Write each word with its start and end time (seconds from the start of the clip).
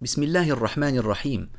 بسم 0.00 0.22
الله 0.22 0.50
الرحمن 0.50 0.96
الرحيم 0.98 1.50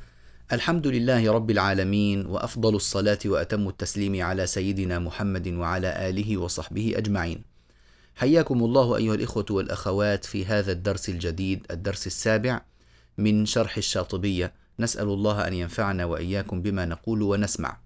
الحمد 0.51 0.87
لله 0.87 1.31
رب 1.31 1.51
العالمين 1.51 2.25
وافضل 2.25 2.75
الصلاه 2.75 3.19
واتم 3.25 3.67
التسليم 3.67 4.21
على 4.23 4.47
سيدنا 4.47 4.99
محمد 4.99 5.47
وعلى 5.47 6.09
اله 6.09 6.37
وصحبه 6.37 6.93
اجمعين 6.97 7.43
حياكم 8.15 8.63
الله 8.63 8.97
ايها 8.97 9.15
الاخوه 9.15 9.45
والاخوات 9.51 10.25
في 10.25 10.45
هذا 10.45 10.71
الدرس 10.71 11.09
الجديد 11.09 11.65
الدرس 11.71 12.07
السابع 12.07 12.61
من 13.17 13.45
شرح 13.45 13.77
الشاطبيه 13.77 14.53
نسال 14.79 15.07
الله 15.07 15.47
ان 15.47 15.53
ينفعنا 15.53 16.05
واياكم 16.05 16.61
بما 16.61 16.85
نقول 16.85 17.21
ونسمع 17.21 17.77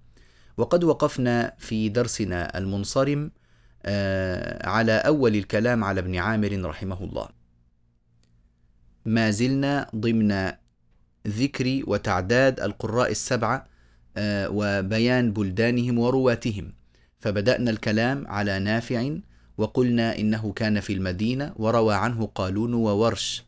وقد 0.57 0.83
وقفنا 0.83 1.53
في 1.57 1.89
درسنا 1.89 2.57
المنصرم 2.57 3.31
على 4.63 4.91
اول 4.91 5.35
الكلام 5.35 5.83
على 5.83 5.99
ابن 5.99 6.15
عامر 6.15 6.65
رحمه 6.65 7.03
الله 7.03 7.42
ما 9.05 9.31
زلنا 9.31 9.89
ضمن 9.95 10.51
ذكر 11.27 11.83
وتعداد 11.87 12.59
القراء 12.59 13.11
السبعة 13.11 13.67
آه، 14.17 14.47
وبيان 14.51 15.33
بلدانهم 15.33 15.99
ورواتهم. 15.99 16.73
فبدأنا 17.19 17.71
الكلام 17.71 18.27
على 18.27 18.59
نافع 18.59 19.17
وقلنا 19.57 20.17
إنه 20.17 20.53
كان 20.53 20.79
في 20.79 20.93
المدينة 20.93 21.53
وروى 21.55 21.95
عنه 21.95 22.29
قالون 22.35 22.73
وورش. 22.73 23.43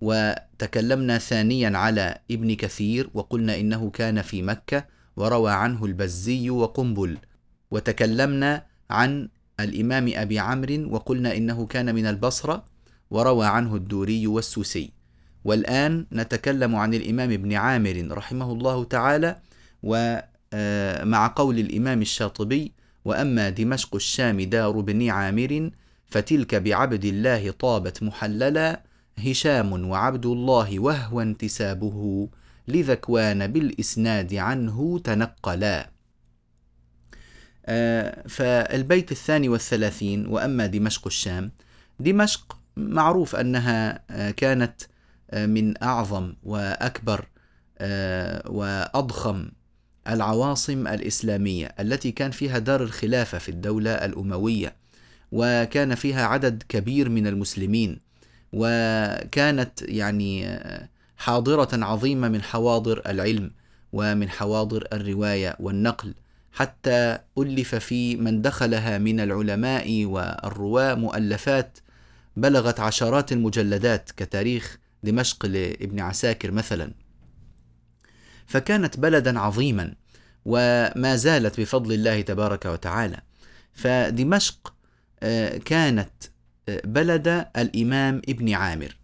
وتكلمنا 0.00 1.18
ثانيا 1.18 1.78
على 1.78 2.18
ابن 2.30 2.54
كثير 2.54 3.10
وقلنا 3.14 3.60
إنه 3.60 3.90
كان 3.90 4.22
في 4.22 4.42
مكة 4.42 4.84
وروى 5.16 5.52
عنه 5.52 5.84
البزي 5.84 6.50
وقنبل. 6.50 7.18
وتكلمنا 7.70 8.66
عن 8.90 9.28
الإمام 9.60 10.12
أبي 10.14 10.38
عمرو 10.38 10.94
وقلنا 10.94 11.36
إنه 11.36 11.66
كان 11.66 11.94
من 11.94 12.06
البصرة 12.06 12.64
وروى 13.12 13.46
عنه 13.46 13.76
الدوري 13.76 14.26
والسوسي. 14.26 14.92
والآن 15.44 16.06
نتكلم 16.12 16.76
عن 16.76 16.94
الإمام 16.94 17.30
ابن 17.30 17.52
عامر 17.52 18.08
رحمه 18.10 18.52
الله 18.52 18.84
تعالى 18.84 19.36
ومع 19.82 21.26
آه، 21.26 21.32
قول 21.36 21.58
الإمام 21.58 22.02
الشاطبي 22.02 22.72
وأما 23.04 23.50
دمشق 23.50 23.94
الشام 23.94 24.40
دار 24.40 24.78
ابن 24.78 25.08
عامر 25.10 25.70
فتلك 26.08 26.54
بعبد 26.54 27.04
الله 27.04 27.50
طابت 27.50 28.02
محللا 28.02 28.82
هشام 29.18 29.88
وعبد 29.88 30.26
الله 30.26 30.78
وهو 30.78 31.20
انتسابه 31.20 32.28
لذكوان 32.68 33.46
بالإسناد 33.46 34.34
عنه 34.34 34.98
تنقلا. 35.04 35.90
آه، 37.66 38.28
فالبيت 38.28 39.12
الثاني 39.12 39.48
والثلاثين 39.48 40.26
وأما 40.26 40.66
دمشق 40.66 41.06
الشام 41.06 41.52
دمشق 42.00 42.61
معروف 42.76 43.36
أنها 43.36 44.02
آه، 44.10 44.30
كانت 44.30 44.82
آه، 45.30 45.46
من 45.46 45.82
أعظم 45.82 46.34
وأكبر 46.42 47.26
آه، 47.78 48.50
وأضخم 48.50 49.48
العواصم 50.08 50.86
الإسلامية 50.86 51.74
التي 51.80 52.12
كان 52.12 52.30
فيها 52.30 52.58
دار 52.58 52.82
الخلافة 52.82 53.38
في 53.38 53.48
الدولة 53.48 53.90
الأموية 53.90 54.76
وكان 55.32 55.94
فيها 55.94 56.26
عدد 56.26 56.62
كبير 56.68 57.08
من 57.08 57.26
المسلمين 57.26 58.00
وكانت 58.52 59.82
يعني 59.82 60.58
حاضرة 61.16 61.84
عظيمة 61.84 62.28
من 62.28 62.42
حواضر 62.42 63.02
العلم 63.06 63.50
ومن 63.92 64.28
حواضر 64.28 64.88
الرواية 64.92 65.56
والنقل 65.60 66.14
حتى 66.52 67.18
ألف 67.38 67.74
في 67.74 68.16
من 68.16 68.42
دخلها 68.42 68.98
من 68.98 69.20
العلماء 69.20 70.04
والرواة 70.04 70.94
مؤلفات 70.94 71.78
بلغت 72.36 72.80
عشرات 72.80 73.32
المجلدات 73.32 74.10
كتاريخ 74.10 74.78
دمشق 75.02 75.46
لابن 75.46 76.00
عساكر 76.00 76.50
مثلا. 76.50 76.94
فكانت 78.46 79.00
بلدا 79.00 79.38
عظيما 79.38 79.94
وما 80.44 81.16
زالت 81.16 81.60
بفضل 81.60 81.92
الله 81.92 82.20
تبارك 82.20 82.66
وتعالى. 82.66 83.20
فدمشق 83.72 84.74
آه، 85.22 85.56
كانت 85.56 86.12
آه، 86.68 86.82
بلد 86.84 87.46
الإمام 87.56 88.22
ابن 88.28 88.54
عامر. 88.54 88.96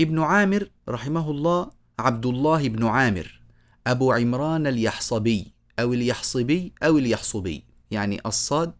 ابن 0.00 0.18
عامر 0.22 0.70
رحمه 0.88 1.30
الله 1.30 1.70
عبد 1.98 2.26
الله 2.26 2.68
بن 2.68 2.86
عامر 2.86 3.40
أبو 3.86 4.12
عمران 4.12 4.66
اليحصبي 4.66 5.54
أو 5.78 5.92
اليحصبي 5.92 6.72
أو 6.82 6.98
اليحصبي 6.98 7.64
يعني 7.90 8.20
الصاد 8.26 8.72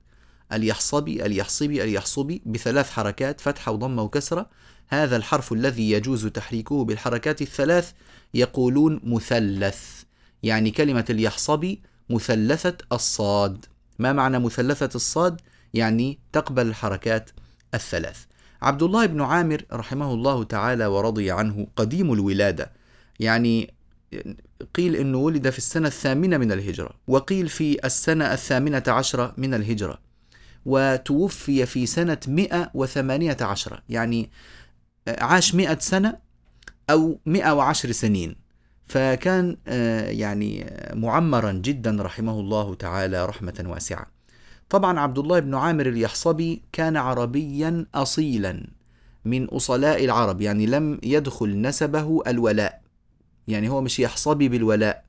اليحصبي 0.53 1.27
اليحصبي 1.27 1.85
اليحصبي 1.85 2.43
بثلاث 2.47 2.91
حركات 2.91 3.41
فتحة 3.41 3.73
وضمة 3.73 4.03
وكسرة. 4.03 4.51
هذا 4.89 5.17
الحرف 5.17 5.53
الذي 5.53 5.91
يجوز 5.91 6.27
تحريكه 6.27 6.85
بالحركات 6.85 7.43
الثلاث 7.43 7.93
يقولون 8.35 9.01
مثلث 9.05 10.03
يعني 10.43 10.71
كلمة 10.71 11.05
اليحصبي 11.11 11.83
مثلثة 12.11 12.77
الصاد. 12.93 13.67
ما 13.99 14.13
معنى 14.13 14.39
مثلثة 14.39 14.91
الصاد؟ 14.95 15.41
يعني 15.75 16.19
تقبل 16.33 16.67
الحركات 16.67 17.31
الثلاث. 17.75 18.19
عبد 18.63 18.83
الله 18.83 19.07
بن 19.07 19.21
عامر 19.21 19.63
رحمه 19.73 20.15
الله 20.15 20.45
تعالى 20.45 20.87
ورضي 20.87 21.31
عنه 21.31 21.67
قديم 21.77 22.13
الولادة. 22.13 22.73
يعني 23.21 23.75
قيل 24.75 24.97
إنه 24.97 25.19
ولد 25.19 25.51
في 25.51 25.59
السنة 25.59 25.89
الثامنة 25.89 26.39
من 26.39 26.53
الهجرة 26.53 26.91
وقيل 27.07 27.49
في 27.49 27.87
السنة 27.87 28.33
الثامنة 28.33 28.83
عشرة 28.89 29.35
من 29.37 29.55
الهجرة. 29.55 30.10
وتوفي 30.67 31.67
في 31.67 31.87
سنة 31.87 32.19
118 32.27 33.83
يعني 33.89 34.31
عاش 35.09 35.55
100 35.55 35.79
سنة 35.79 36.19
أو 36.91 37.19
110 37.27 37.93
سنين. 37.93 38.37
فكان 38.87 39.57
آه، 39.67 40.11
يعني 40.11 40.67
معمرا 40.95 41.53
جدا 41.53 42.03
رحمه 42.03 42.41
الله 42.41 42.75
تعالى 42.75 43.27
رحمة 43.27 43.65
واسعة. 43.67 44.07
طبعا 44.71 45.01
عبد 45.01 45.19
الله 45.19 45.39
بن 45.39 45.55
عامر 45.55 45.87
اليحصبي 45.87 46.63
كان 46.73 46.97
عربيا 46.97 47.87
أصيلا 47.95 48.67
من 49.25 49.45
أصلاء 49.45 50.05
العرب. 50.05 50.41
يعني 50.41 50.67
لم 50.67 51.01
يدخل 51.03 51.61
نسبه 51.61 52.23
الولاء. 52.27 52.83
يعني 53.49 53.69
هو 53.69 53.81
مش 53.81 54.01
يحصبي 54.01 54.49
بالولاء 54.49 55.05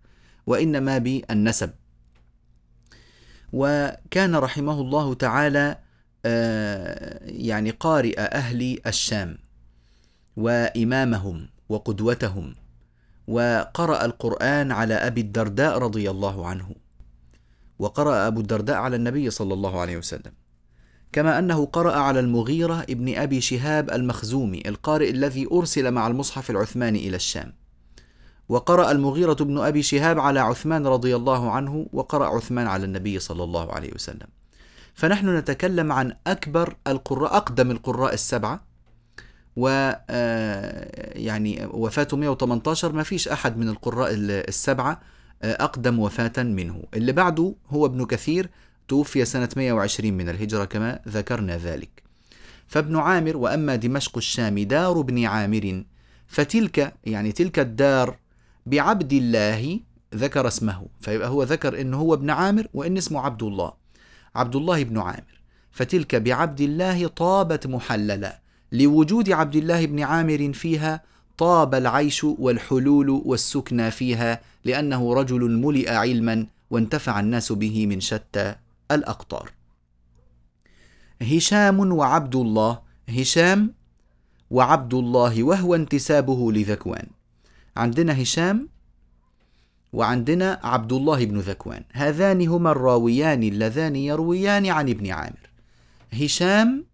وإنما 0.48 0.98
بالنسب. 0.98 1.70
وكان 3.54 4.36
رحمه 4.36 4.82
الله 4.82 5.14
تعالى 5.14 5.78
آه، 6.26 7.20
يعني 7.24 7.70
قارئ 7.70 8.20
أهل 8.20 8.80
الشام 8.88 9.38
وإمامهم 10.38 11.50
وقدوتهم 11.70 12.56
وقرأ 13.28 14.06
القرآن 14.06 14.72
على 14.72 14.94
أبي 14.94 15.22
الدرداء 15.22 15.78
رضي 15.78 16.10
الله 16.10 16.48
عنه 16.48 16.76
وقرأ 17.80 18.28
أبو 18.28 18.42
الدرداء 18.42 18.76
على 18.78 18.96
النبي 18.96 19.30
صلى 19.30 19.54
الله 19.54 19.80
عليه 19.80 19.98
وسلم. 19.98 20.32
كما 21.12 21.40
أنه 21.40 21.66
قرأ 21.66 21.96
على 21.96 22.20
المغيرة 22.20 22.82
ابن 22.82 23.18
أبي 23.18 23.42
شهاب 23.42 23.90
المخزومي 23.90 24.64
القارئ 24.66 25.10
الذي 25.10 25.48
أرسل 25.52 25.92
مع 25.92 26.08
المصحف 26.08 26.50
العثماني 26.50 27.08
إلى 27.08 27.16
الشام. 27.16 27.54
وقرأ 28.52 28.92
المغيرة 28.92 29.34
بن 29.34 29.58
أبي 29.58 29.84
شهاب 29.84 30.20
على 30.20 30.40
عثمان 30.40 30.88
رضي 30.88 31.16
الله 31.16 31.52
عنه 31.52 31.88
وقرأ 31.94 32.26
عثمان 32.26 32.68
على 32.68 32.86
النبي 32.86 33.20
صلى 33.20 33.44
الله 33.44 33.72
عليه 33.72 33.94
وسلم. 33.94 34.28
فنحن 34.94 35.38
نتكلم 35.38 35.92
عن 35.92 36.14
أكبر 36.28 36.76
القراء 36.88 37.38
أقدم 37.38 37.72
القراء 37.72 38.14
السبعة 38.14 38.64
و 39.56 39.92
آه، 40.10 41.20
يعني 41.20 41.68
وفاته 41.72 42.18
118 42.18 42.92
ما 42.92 43.04
فيش 43.04 43.28
أحد 43.28 43.58
من 43.58 43.70
القراء 43.70 44.10
السبعة 44.14 45.02
آه، 45.44 45.64
أقدم 45.64 46.00
وفاة 46.00 46.44
منه. 46.44 46.84
اللي 46.94 47.12
بعده 47.12 47.56
هو 47.70 47.86
ابن 47.86 48.06
كثير 48.06 48.50
توفي 48.88 49.26
سنة 49.26 49.50
120 49.58 50.14
من 50.14 50.30
الهجرة 50.30 50.66
كما 50.66 51.00
ذكرنا 51.08 51.58
ذلك. 51.58 52.04
فابن 52.68 52.98
عامر 52.98 53.38
وأما 53.38 53.76
دمشق 53.76 54.18
الشام 54.18 54.60
دار 54.60 55.00
ابن 55.00 55.26
عامر. 55.26 55.84
فتلك 56.28 56.94
يعني 57.04 57.32
تلك 57.32 57.60
الدار 57.60 58.21
بعبد 58.66 59.14
الله 59.14 59.80
ذكر 60.16 60.48
اسمه 60.48 60.86
فيبقى 61.02 61.30
هو 61.30 61.44
ذكر 61.44 61.82
إنه 61.82 61.98
هو 61.98 62.14
ابن 62.14 62.30
عامر 62.30 62.68
وإن 62.74 62.98
اسمه 62.98 63.20
عبد 63.20 63.44
الله. 63.44 63.74
عبد 64.36 64.56
الله 64.56 64.84
بن 64.84 64.98
عامر. 64.98 65.42
فتلك 65.72 66.16
بعبد 66.16 66.62
الله 66.62 67.08
طابت 67.08 67.68
محللا. 67.68 68.42
لوجود 68.72 69.32
عبد 69.32 69.56
الله 69.56 69.86
بن 69.86 70.00
عامر 70.04 70.54
فيها 70.54 71.04
طاب 71.38 71.76
العيش 71.76 72.24
والحلول 72.24 73.10
والسكنى 73.10 73.92
فيها 73.92 74.42
لأنه 74.66 75.14
رجل 75.14 75.52
ملئ 75.52 75.92
علما 75.92 76.48
وانتفع 76.70 77.20
الناس 77.20 77.52
به 77.52 77.88
من 77.88 78.00
شتى 78.00 78.56
الأقطار. 78.92 79.52
هشام 81.22 81.80
وعبد 81.80 82.36
الله 82.36 82.80
هشام 83.10 83.74
وعبد 84.52 84.94
الله 84.94 85.44
وهو 85.44 85.76
انتسابه 85.76 86.52
لذكوان. 86.52 87.08
عندنا 87.78 88.22
هشام 88.22 88.70
وعندنا 89.94 90.60
عبد 90.64 90.94
الله 90.94 91.26
بن 91.26 91.40
ذكوان. 91.40 91.84
هذان 91.92 92.48
هما 92.48 92.72
الراويان 92.72 93.44
اللذان 93.44 93.96
يرويان 93.96 94.66
عن 94.66 94.90
ابن 94.90 95.12
عامر. 95.12 95.50
هشام 96.14 96.86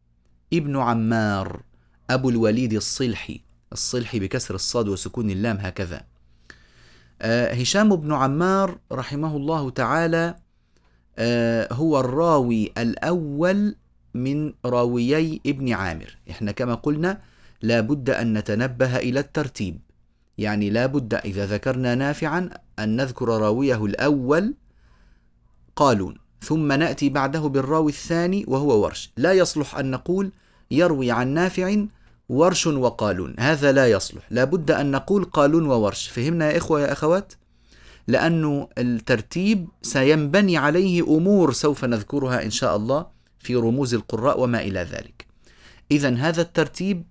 ابن 0.54 0.78
عمار 0.78 1.62
أبو 2.10 2.30
الوليد 2.30 2.74
الصلحي 2.74 3.42
الصلحي 3.72 4.20
بكسر 4.20 4.56
الصاد 4.56 4.88
وسكون 4.88 5.30
اللام 5.30 5.58
هكذا. 5.58 6.02
آه، 7.22 7.54
هشام 7.54 7.96
بن 7.96 8.14
عمار 8.14 8.78
رحمه 8.92 9.38
الله 9.38 9.70
تعالى 9.70 10.36
آه، 11.18 11.74
هو 11.74 12.00
الراوي 12.00 12.72
الأول 12.78 13.76
من 14.14 14.54
راويي 14.66 15.42
ابن 15.46 15.74
عامر. 15.74 16.18
إحنا 16.30 16.52
كما 16.52 16.76
قلنا 16.76 17.22
لا 17.62 17.82
بد 17.82 18.10
أن 18.10 18.38
نتنبه 18.38 18.98
إلى 18.98 19.20
الترتيب. 19.20 19.87
يعني 20.38 20.70
لا 20.70 20.86
بد 20.86 21.14
إذا 21.14 21.46
ذكرنا 21.46 21.96
نافعا 21.96 22.50
أن 22.80 22.96
نذكر 22.96 23.28
راويه 23.28 23.86
الأول 23.86 24.54
قالون 25.76 26.18
ثم 26.42 26.72
نأتي 26.72 27.10
بعده 27.10 27.40
بالراوي 27.40 27.92
الثاني 27.92 28.46
وهو 28.48 28.84
ورش. 28.84 29.12
لا 29.18 29.34
يصلح 29.34 29.76
أن 29.76 29.92
نقول 29.92 30.32
يروي 30.72 31.12
عن 31.12 31.28
نافع 31.28 31.86
ورش 32.30 32.68
وقالون. 32.68 33.36
هذا 33.40 33.72
لا 33.72 33.88
يصلح. 33.88 34.24
لا 34.32 34.44
بد 34.44 34.72
أن 34.72 34.92
نقول 34.92 35.24
قالون 35.24 35.66
وورش. 35.66 36.08
فهمنا 36.08 36.52
يا 36.52 36.58
إخوة 36.58 36.82
يا 36.82 36.92
أخوات؟ 36.92 37.34
لأن 38.08 38.68
الترتيب 38.78 39.68
سينبني 39.82 40.58
عليه 40.58 41.04
أمور 41.04 41.52
سوف 41.52 41.86
نذكرها 41.86 42.44
إن 42.44 42.50
شاء 42.50 42.76
الله 42.76 43.06
في 43.40 43.56
رموز 43.56 43.94
القراء 43.94 44.40
وما 44.40 44.62
إلى 44.62 44.80
ذلك. 44.80 45.26
إذا 45.92 46.16
هذا 46.16 46.42
الترتيب 46.42 47.04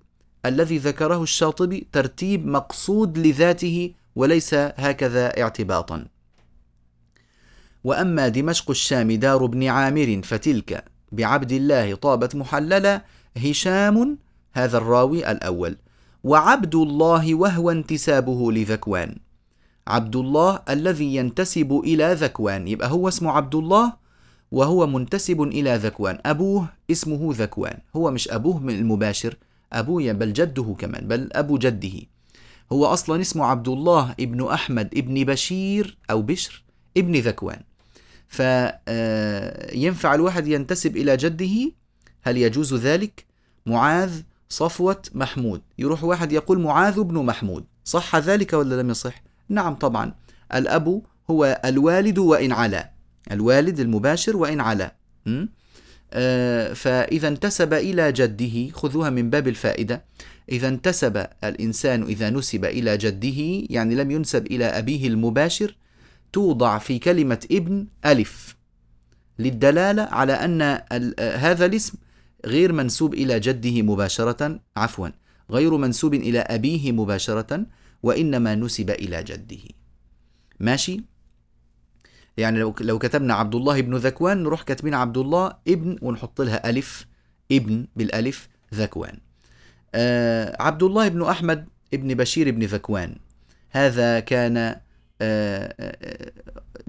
الذي 0.48 0.78
ذكره 0.78 1.22
الشاطبي 1.22 1.86
ترتيب 1.92 2.46
مقصود 2.46 3.18
لذاته 3.18 3.92
وليس 4.16 4.54
هكذا 4.54 5.42
اعتباطا. 5.42 6.04
وأما 7.84 8.28
دمشق 8.28 8.70
الشام 8.70 9.12
دار 9.12 9.44
ابن 9.44 9.68
عامر 9.68 10.20
فتلك 10.24 10.84
بعبد 11.12 11.52
الله 11.52 11.94
طابت 11.94 12.36
محللا 12.36 13.04
هشام 13.36 14.18
هذا 14.52 14.78
الراوي 14.78 15.30
الأول. 15.30 15.76
وعبد 16.24 16.74
الله 16.74 17.34
وهو 17.34 17.70
انتسابه 17.70 18.52
لذكوان. 18.52 19.16
عبد 19.86 20.16
الله 20.16 20.62
الذي 20.68 21.16
ينتسب 21.16 21.80
إلى 21.84 22.14
ذكوان 22.14 22.68
يبقى 22.68 22.90
هو 22.90 23.08
اسمه 23.08 23.32
عبد 23.32 23.54
الله 23.54 23.92
وهو 24.50 24.86
منتسب 24.86 25.42
إلى 25.42 25.76
ذكوان. 25.76 26.18
أبوه 26.26 26.68
اسمه 26.90 27.28
ذكوان 27.32 27.78
هو 27.96 28.10
مش 28.10 28.28
أبوه 28.28 28.58
من 28.58 28.74
المباشر. 28.74 29.36
ابوه 29.72 30.12
بل 30.12 30.32
جده 30.32 30.76
كمان 30.78 31.08
بل 31.08 31.28
أبو 31.32 31.58
جده. 31.58 32.00
هو 32.72 32.86
أصلا 32.86 33.20
اسمه 33.20 33.44
عبد 33.44 33.68
الله 33.68 34.14
ابن 34.20 34.46
أحمد 34.46 34.94
ابن 34.96 35.24
بشير 35.24 35.98
أو 36.10 36.22
بشر 36.22 36.64
ابن 36.96 37.16
ذكوان. 37.16 37.62
فينفع 38.28 40.14
الواحد 40.14 40.46
ينتسب 40.46 40.96
إلى 40.96 41.16
جده؟ 41.16 41.72
هل 42.22 42.36
يجوز 42.36 42.74
ذلك؟ 42.74 43.26
معاذ 43.66 44.20
صفوة 44.48 45.02
محمود. 45.14 45.62
يروح 45.78 46.04
واحد 46.04 46.32
يقول 46.32 46.60
معاذ 46.60 47.00
بن 47.02 47.24
محمود. 47.24 47.64
صح 47.84 48.16
ذلك 48.16 48.52
ولا 48.52 48.82
لم 48.82 48.90
يصح؟ 48.90 49.22
نعم 49.48 49.74
طبعا. 49.74 50.14
الأب 50.54 51.02
هو 51.30 51.60
الوالد 51.64 52.18
وإن 52.18 52.52
علا. 52.52 52.90
الوالد 53.32 53.80
المباشر 53.80 54.36
وإن 54.36 54.60
علا. 54.60 54.96
آه، 55.26 55.48
فإذا 56.74 57.28
انتسب 57.28 57.74
إلى 57.74 58.12
جده 58.12 58.72
خذوها 58.72 59.10
من 59.10 59.30
باب 59.30 59.48
الفائدة 59.48 60.04
إذا 60.52 60.68
انتسب 60.68 61.26
الإنسان 61.44 62.02
إذا 62.02 62.30
نسب 62.30 62.64
إلى 62.64 62.96
جده 62.96 63.66
يعني 63.70 63.94
لم 63.94 64.10
ينسب 64.10 64.46
إلى 64.46 64.64
أبيه 64.64 65.06
المباشر 65.08 65.76
توضع 66.32 66.78
في 66.78 66.98
كلمة 66.98 67.46
ابن 67.52 67.86
ألف 68.06 68.56
للدلالة 69.38 70.02
على 70.02 70.32
أن 70.32 70.62
هذا 71.20 71.66
الاسم 71.66 71.98
غير 72.46 72.72
منسوب 72.72 73.14
إلى 73.14 73.40
جده 73.40 73.82
مباشرة 73.82 74.60
عفوا 74.76 75.08
غير 75.50 75.76
منسوب 75.76 76.14
إلى 76.14 76.38
أبيه 76.38 76.92
مباشرة 76.92 77.66
وإنما 78.02 78.54
نسب 78.54 78.90
إلى 78.90 79.22
جده. 79.22 79.62
ماشي؟ 80.60 81.00
يعني 82.36 82.58
لو 82.58 82.74
لو 82.80 82.98
كتبنا 82.98 83.34
عبد 83.34 83.54
الله 83.54 83.80
بن 83.80 83.96
ذكوان 83.96 84.42
نروح 84.42 84.62
كاتبين 84.62 84.94
عبد 84.94 85.18
الله 85.18 85.52
ابن 85.68 85.98
ونحط 86.02 86.40
لها 86.40 86.70
ألف 86.70 87.06
ابن 87.52 87.86
بالألف 87.96 88.48
ذكوان. 88.74 89.18
آه 89.94 90.62
عبد 90.62 90.82
الله 90.82 91.08
بن 91.08 91.22
أحمد 91.22 91.68
ابن 91.94 92.14
بشير 92.14 92.50
بن 92.50 92.62
ذكوان. 92.62 93.16
هذا 93.70 94.20
كان 94.20 94.56
آه، 94.56 95.74
آه، 95.80 96.32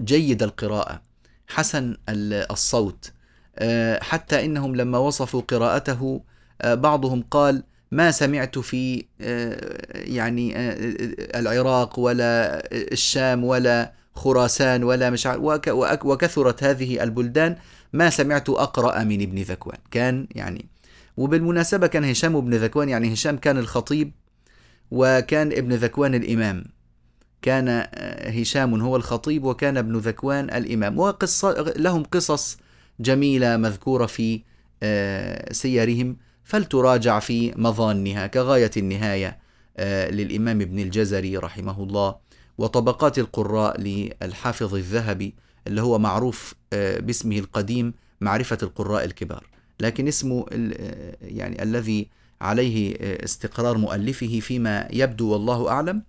جيد 0.00 0.42
القراءة 0.42 1.02
حسن 1.46 1.96
الصوت. 2.08 3.12
آه، 3.58 4.02
حتى 4.02 4.44
إنهم 4.44 4.76
لما 4.76 4.98
وصفوا 4.98 5.40
قراءته 5.40 6.22
بعضهم 6.64 7.24
قال 7.30 7.62
ما 7.90 8.10
سمعت 8.10 8.58
في 8.58 9.04
يعني 9.94 10.52
العراق 11.38 11.98
ولا 11.98 12.62
الشام 12.72 13.44
ولا 13.44 13.97
خراسان 14.18 14.84
ولا 14.84 15.10
مش 15.10 15.28
وكثرت 16.04 16.64
هذه 16.64 17.02
البلدان 17.02 17.56
ما 17.92 18.10
سمعت 18.10 18.48
أقرأ 18.50 19.04
من 19.04 19.22
ابن 19.22 19.42
ذكوان. 19.42 19.78
كان 19.90 20.26
يعني 20.34 20.64
وبالمناسبة 21.16 21.86
كان 21.86 22.04
هشام 22.04 22.40
بن 22.40 22.54
ذكوان 22.54 22.88
يعني 22.88 23.12
هشام 23.12 23.36
كان 23.36 23.58
الخطيب 23.58 24.12
وكان 24.90 25.52
ابن 25.52 25.72
ذكوان 25.72 26.14
الإمام. 26.14 26.64
كان 27.42 27.68
آه، 27.68 28.30
هشام 28.30 28.80
هو 28.80 28.96
الخطيب 28.96 29.44
وكان 29.44 29.76
ابن 29.76 29.96
ذكوان 29.96 30.50
الإمام. 30.50 30.98
وقصة 30.98 31.72
لهم 31.76 32.02
قصص 32.02 32.58
جميلة 33.00 33.56
مذكورة 33.56 34.06
في 34.06 34.42
آه، 34.82 35.52
سيرهم 35.52 36.16
فلتراجع 36.44 37.18
في 37.18 37.52
مظانها 37.56 38.26
كغاية 38.26 38.70
النهاية. 38.76 39.47
للإمام 40.10 40.60
ابن 40.60 40.78
الجزري 40.78 41.36
رحمه 41.36 41.82
الله 41.82 42.16
وطبقات 42.58 43.18
القراء 43.18 43.80
للحافظ 43.80 44.74
الذهبي 44.74 45.34
اللي 45.66 45.82
هو 45.82 45.98
معروف 45.98 46.54
باسمه 46.72 47.38
القديم 47.38 47.94
معرفة 48.20 48.58
القراء 48.62 49.04
الكبار. 49.04 49.46
لكن 49.80 50.08
اسمه 50.08 50.46
يعني 51.22 51.62
الذي 51.62 52.08
عليه 52.40 52.96
استقرار 53.00 53.78
مؤلفه 53.78 54.40
فيما 54.40 54.88
يبدو 54.92 55.32
والله 55.32 55.68
أعلم 55.70 56.02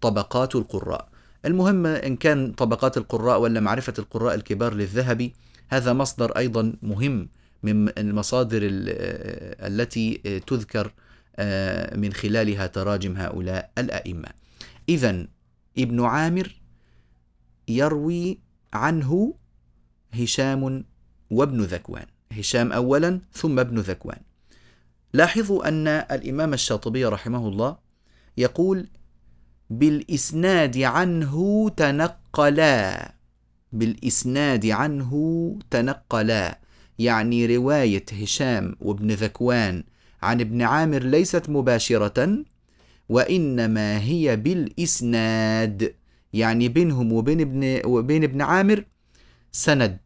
طبقات 0.00 0.56
القراء. 0.56 1.08
المهم 1.44 1.86
إن 1.86 2.16
كان 2.16 2.52
طبقات 2.52 2.96
القراء 2.96 3.40
ولا 3.40 3.60
معرفة 3.60 3.94
القراء 3.98 4.34
الكبار 4.34 4.74
للذهبي 4.74 5.34
هذا 5.68 5.92
مصدر 5.92 6.30
أيضا 6.30 6.72
مهم 6.82 7.28
من 7.62 7.98
المصادر 7.98 8.60
التي 8.62 10.14
تذكر 10.46 10.86
آه، 10.86 11.05
من 11.94 12.12
خلالها 12.12 12.66
تراجم 12.66 13.16
هؤلاء 13.16 13.70
الأئمة. 13.78 14.28
إذا 14.88 15.26
ابن 15.78 16.04
عامر 16.04 16.60
يروي 17.68 18.40
عنه 18.72 19.34
هشام 20.14 20.84
وابن 21.30 21.60
ذكوان. 21.60 22.06
هشام 22.32 22.72
أولا 22.72 23.20
ثم 23.32 23.58
ابن 23.58 23.78
ذكوان. 23.78 24.20
لاحظوا 25.12 25.68
أن 25.68 25.88
الإمام 25.88 26.54
الشاطبي 26.54 27.04
رحمه 27.04 27.48
الله 27.48 27.78
يقول 28.36 28.88
بالإسناد 29.70 30.78
عنه 30.78 31.68
تنقلا. 31.76 33.14
بالإسناد 33.72 34.66
عنه 34.66 35.12
تنقلا. 35.70 36.58
يعني 36.98 37.56
رواية 37.56 38.04
هشام 38.12 38.76
وابن 38.80 39.10
ذكوان 39.10 39.84
عن 40.22 40.40
ابن 40.40 40.62
عامر 40.62 41.02
ليست 41.02 41.48
مباشرة 41.48 42.44
وإنما 43.08 43.98
هي 44.00 44.36
بالإسناد 44.36 45.94
يعني 46.32 46.68
بينهم 46.68 47.12
وبين 47.12 47.40
ابن 47.40 47.80
وبين 47.84 48.24
ابن 48.24 48.42
عامر 48.42 48.84
سند. 49.52 49.98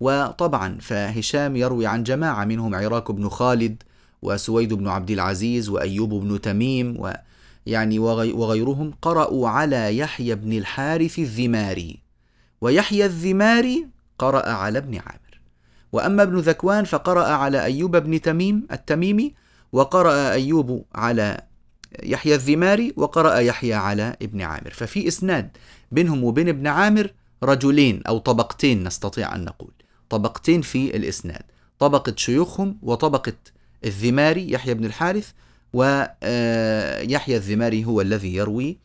وطبعا 0.00 0.78
فهشام 0.80 1.56
يروي 1.56 1.86
عن 1.86 2.02
جماعة 2.02 2.44
منهم 2.44 2.74
عراك 2.74 3.10
بن 3.10 3.28
خالد 3.28 3.82
وسويد 4.22 4.74
بن 4.74 4.88
عبد 4.88 5.10
العزيز 5.10 5.68
وأيوب 5.68 6.14
بن 6.14 6.40
تميم 6.40 6.96
و 6.98 7.12
يعني 7.66 7.98
وغيرهم 7.98 8.92
قرأوا 9.02 9.48
على 9.48 9.98
يحيى 9.98 10.34
بن 10.34 10.52
الحارث 10.52 11.18
الذماري. 11.18 11.98
ويحيى 12.60 13.04
الذماري 13.04 13.86
قرأ 14.18 14.48
على 14.48 14.78
ابن 14.78 14.94
عامر. 14.94 15.40
وأما 15.92 16.22
ابن 16.22 16.38
ذكوان 16.38 16.84
فقرأ 16.84 17.24
على 17.24 17.64
أيوب 17.64 17.96
بن 17.96 18.20
تميم 18.20 18.66
التميمي 18.72 19.34
وقرأ 19.76 20.32
أيوب 20.32 20.84
على 20.94 21.40
يحيى 22.02 22.34
الذماري 22.34 22.92
وقرأ 22.96 23.38
يحيى 23.38 23.74
على 23.74 24.16
ابن 24.22 24.42
عامر. 24.42 24.70
ففي 24.70 25.08
إسناد 25.08 25.56
بينهم 25.92 26.24
وبين 26.24 26.48
ابن 26.48 26.66
عامر 26.66 27.10
رجلين 27.42 28.02
أو 28.08 28.18
طبقتين 28.18 28.84
نستطيع 28.84 29.34
أن 29.34 29.44
نقول. 29.44 29.70
طبقتين 30.08 30.60
في 30.60 30.96
الإسناد 30.96 31.42
طبقة 31.78 32.14
شيوخهم 32.16 32.78
وطبقة 32.82 33.32
الذماري 33.84 34.52
يحيى 34.52 34.74
بن 34.74 34.84
الحارث 34.84 35.30
ويحيى 35.72 37.36
الذماري 37.36 37.84
هو 37.84 38.00
الذي 38.00 38.34
يروي 38.34 38.76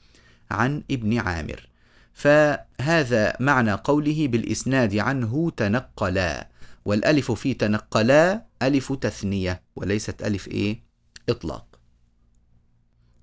عن 0.51 0.83
ابن 0.91 1.17
عامر. 1.17 1.67
فهذا 2.13 3.33
معنى 3.39 3.73
قوله 3.73 4.27
بالإسناد 4.27 4.95
عنه 4.95 5.51
تنقلا 5.57 6.47
والألف 6.85 7.31
في 7.31 7.53
تنقلا 7.53 8.50
ألف 8.61 8.93
تثنية 8.93 9.63
وليست 9.75 10.23
ألف 10.23 10.47
إيه؟ 10.47 10.83
إطلاق. 11.29 11.79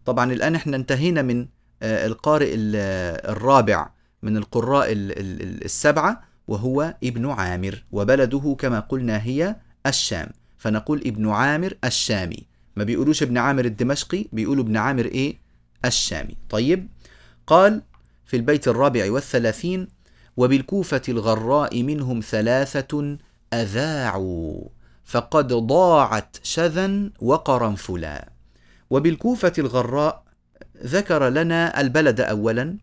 طبعا 0.04 0.33
الآن 0.33 0.54
إحنا 0.54 0.76
انتهينا 0.76 1.23
من 1.23 1.49
آه، 1.83 2.07
القارئ 2.07 2.54
الرابع 2.54 3.90
من 4.23 4.37
القراء 4.37 4.87
السبعة 4.90 6.25
وهو 6.49 6.95
ابن 7.04 7.30
عامر 7.30 7.85
وبلده 7.92 8.57
كما 8.59 8.80
قلنا 8.80 9.23
هي 9.23 9.57
الشام. 9.87 10.28
فنقول 10.59 10.99
ابن 11.07 11.28
عامر 11.28 11.75
الشامي. 11.85 12.47
ما 12.76 12.85
بيقولوش 12.85 13.23
ابن 13.23 13.38
عامر 13.38 13.64
الدمشقي 13.64 14.26
بيقولوا 14.33 14.64
ابن 14.64 14.76
عامر 14.76 15.04
إيه؟ 15.04 15.38
الشامي. 15.85 16.37
طيب 16.49 16.88
قال 17.47 17.83
في 18.25 18.37
البيت 18.37 18.68
الرابع 18.68 19.12
والثلاثين 19.12 19.88
وبالكوفة 20.37 21.02
الغراء 21.09 21.83
منهم 21.83 22.21
ثلاثة 22.21 23.18
أذاعوا. 23.52 24.68
فقد 25.08 25.52
ضاعت 25.52 26.36
شذا 26.42 27.10
وقرنفلا 27.20 28.28
وبالكوفة 28.90 29.52
الغراء 29.58 30.24
ذكر 30.84 31.28
لنا 31.28 31.80
البلد 31.80 32.20
أولا 32.20 32.76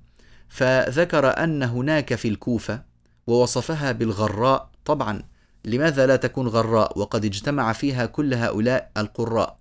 فذكر 0.49 1.43
أن 1.43 1.63
هناك 1.63 2.15
في 2.15 2.27
الكوفة 2.27 2.81
ووصفها 3.27 3.91
بالغراء 3.91 4.69
طبعا. 4.85 5.23
لماذا 5.65 6.07
لا 6.07 6.15
تكون 6.15 6.47
غراء؟ 6.47 6.99
وقد 6.99 7.25
اجتمع 7.25 7.73
فيها 7.73 8.05
كل 8.05 8.33
هؤلاء 8.33 8.91
القراء. 8.97 9.57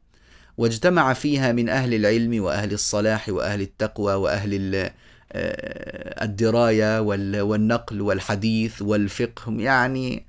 واجتمع 0.59 1.12
فيها 1.12 1.52
من 1.52 1.68
أهل 1.68 1.94
العلم 1.94 2.42
وأهل 2.42 2.73
الصلاح 2.73 3.28
وأهل 3.28 3.61
التقوى 3.61 4.14
وأهل 4.14 4.75
آه، 5.33 6.25
الدراية 6.25 7.00
والنقل 7.40 8.00
والحديث 8.00 8.83
والفقه 8.83 9.52
يعني 9.52 10.26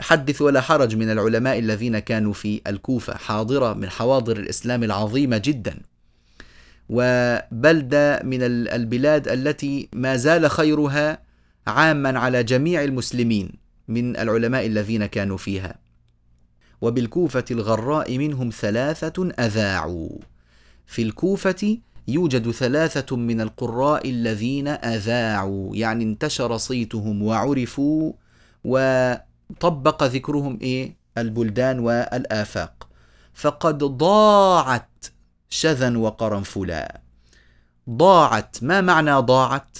حدث 0.00 0.42
ولا 0.42 0.60
حرج 0.60 0.96
من 0.96 1.10
العلماء 1.10 1.58
الذين 1.58 1.98
كانوا 1.98 2.32
في 2.32 2.60
الكوفة 2.66 3.16
حاضرة 3.16 3.72
من 3.72 3.90
حواضر 3.90 4.36
الإسلام 4.36 4.84
العظيمة 4.84 5.38
جدا. 5.38 5.76
وبلدة 6.88 8.22
من 8.22 8.42
البلاد 8.42 9.28
التي 9.28 9.88
ما 9.92 10.16
زال 10.16 10.50
خيرها 10.50 11.18
عاما 11.66 12.18
على 12.18 12.44
جميع 12.44 12.84
المسلمين 12.84 13.50
من 13.88 14.16
العلماء 14.16 14.66
الذين 14.66 15.06
كانوا 15.06 15.36
فيها. 15.36 15.74
وبالكوفة 16.80 17.44
الغراء 17.50 18.18
منهم 18.18 18.50
ثلاثة 18.50 19.30
أذاعوا. 19.38 20.18
في 20.86 21.02
الكوفة 21.02 21.78
يوجد 22.08 22.50
ثلاثة 22.50 23.16
من 23.16 23.40
القراء 23.40 24.10
الذين 24.10 24.68
أذاعوا 24.68 25.76
يعني 25.76 26.04
انتشر 26.04 26.56
صيتهم 26.56 27.22
وعرفوا 27.22 28.12
وطبق 29.50 30.02
ذكرهم 30.02 30.58
إيه؟ 30.62 30.96
البلدان 31.18 31.78
والآفاق. 31.78 32.88
فقد 33.34 33.78
ضاعت 33.78 35.06
شذا 35.48 35.98
وقرنفلا 35.98 37.00
ضاعت 37.90 38.62
ما 38.62 38.80
معنى 38.80 39.12
ضاعت؟ 39.12 39.78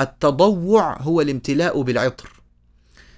التضوع 0.00 1.00
هو 1.00 1.20
الامتلاء 1.20 1.82
بالعطر. 1.82 2.42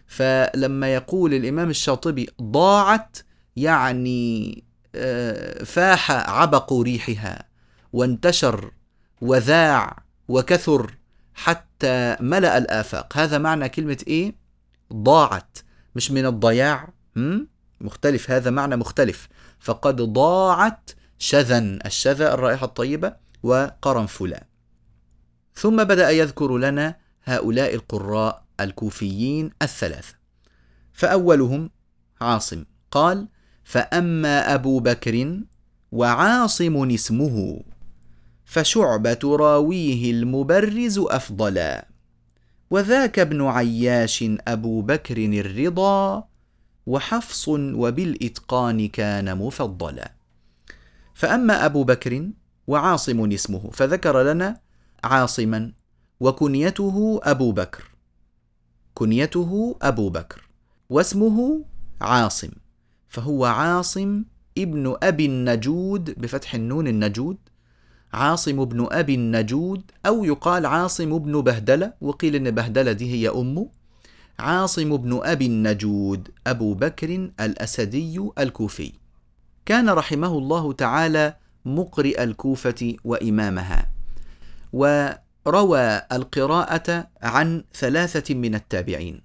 فلما 0.06 0.94
يقول 0.94 1.34
الإمام 1.34 1.70
الشاطبي 1.70 2.30
ضاعت 2.42 3.18
يعني 3.56 4.64
آه، 4.94 5.64
فاح 5.64 6.10
عبق 6.10 6.72
ريحها 6.72 7.44
وانتشر 7.92 8.72
وذاع 9.20 10.02
وكثر 10.28 10.94
حتى 11.34 12.16
ملأ 12.20 12.58
الآفاق. 12.58 13.16
هذا 13.16 13.38
معنى 13.38 13.68
كلمة 13.68 13.98
إيه؟ 14.06 14.34
ضاعت. 14.92 15.58
مش 15.94 16.10
من 16.10 16.26
الضياع 16.26 16.92
مختلف 17.80 18.30
هذا 18.30 18.50
معنى 18.50 18.76
مختلف. 18.76 19.28
فقد 19.60 19.96
ضاعت 19.96 20.90
شذا 21.18 21.58
الشذا 21.86 22.34
الرائحة 22.34 22.66
الطيبة 22.66 23.16
وقرنفلا 23.42 24.46
ثم 25.54 25.84
بدأ 25.84 26.10
يذكر 26.10 26.58
لنا 26.58 26.96
هؤلاء 27.24 27.74
القراء 27.74 28.44
الكوفيين 28.60 29.50
الثلاثة. 29.62 30.14
فأولهم 30.92 31.70
عاصم 32.20 32.64
قال 32.90 33.28
فأما 33.64 34.54
أبو 34.54 34.80
بكر 34.80 35.40
وعاصم 35.92 36.90
اسمه 36.90 37.62
فشعبة 38.44 39.18
راويه 39.24 40.10
المبرز 40.10 40.98
أفضلا. 40.98 41.91
وذاك 42.72 43.18
ابن 43.18 43.42
عياش 43.42 44.24
أبو 44.48 44.82
بكر 44.82 45.16
الرضا 45.16 46.24
وحفص 46.86 47.48
وبالإتقان 47.48 48.88
كان 48.88 49.38
مفضلا. 49.38 50.12
فأما 51.14 51.64
أبو 51.66 51.84
بكر 51.84 52.30
وعاصم 52.66 53.32
اسمه 53.32 53.70
فذكر 53.70 54.22
لنا 54.22 54.60
عاصما 55.04 55.72
وكنيته 56.20 57.20
أبو 57.22 57.52
بكر. 57.52 57.90
كنيته 58.94 59.76
أبو 59.82 60.10
بكر 60.10 60.48
واسمه 60.90 61.64
عاصم. 62.00 62.50
فهو 63.08 63.44
عاصم 63.44 64.24
ابن 64.58 64.96
أبي 65.02 65.26
النجود 65.26 66.20
بفتح 66.20 66.54
النون 66.54 66.88
النجود 66.88 67.36
عاصم 68.12 68.64
بن 68.64 68.86
أبي 68.90 69.14
النجود 69.14 69.82
أو 70.06 70.24
يقال 70.24 70.66
عاصم 70.66 71.18
بن 71.18 71.40
بهدلة 71.40 71.92
وقيل 72.00 72.36
إن 72.36 72.50
بهدلة 72.50 72.92
دي 72.92 73.12
هي 73.12 73.28
أمه. 73.28 73.68
عاصم 74.38 74.96
بن 74.96 75.20
أبي 75.22 75.46
النجود 75.46 76.28
أبو 76.46 76.74
بكر 76.74 77.30
الأسدي 77.40 78.20
الكوفي. 78.38 78.92
كان 79.66 79.90
رحمه 79.90 80.38
الله 80.38 80.72
تعالى 80.72 81.36
مقرئ 81.64 82.24
الكوفة 82.24 82.96
وإمامها 83.04 83.92
وروى 84.72 86.02
القراءة 86.12 87.08
عن 87.22 87.64
ثلاثة 87.74 88.34
من 88.34 88.54
التابعين. 88.54 89.20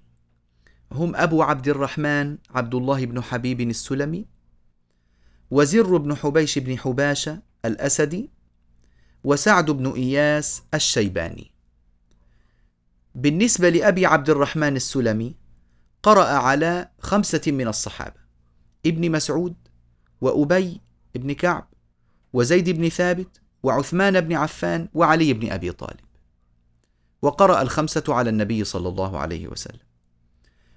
هم 0.92 1.16
أبو 1.16 1.42
عبد 1.42 1.68
الرحمن 1.68 2.38
عبد 2.50 2.74
الله 2.74 3.06
بن 3.06 3.22
حبيب 3.22 3.60
السلمي 3.60 4.26
وزر 5.50 5.96
بن 5.96 6.16
حبيش 6.16 6.58
بن 6.58 6.78
حباشة 6.78 7.42
الأسدي 7.64 8.30
وسعد 9.28 9.70
بن 9.70 9.92
إياس 9.92 10.62
الشيباني. 10.74 11.50
بالنسبة 13.14 13.68
لأبي 13.68 14.06
عبد 14.06 14.30
الرحمن 14.30 14.76
السلمي 14.76 15.34
قرأ 16.02 16.24
على 16.24 16.88
خمسة 17.00 17.40
من 17.46 17.68
الصحابة 17.68 18.20
ابن 18.86 19.10
مسعود 19.10 19.54
وأبي 20.20 20.80
بن 21.14 21.32
كعب 21.32 21.68
وزيد 22.32 22.70
بن 22.70 22.88
ثابت 22.88 23.40
وعثمان 23.62 24.20
بن 24.20 24.32
عفان 24.32 24.88
وعلي 24.94 25.32
بن 25.32 25.50
أبي 25.52 25.72
طالب. 25.72 26.00
وقرأ 27.22 27.62
الخمسة 27.62 28.04
على 28.08 28.30
النبي 28.30 28.64
صلى 28.64 28.88
الله 28.88 29.18
عليه 29.18 29.48
وسلم. 29.48 29.86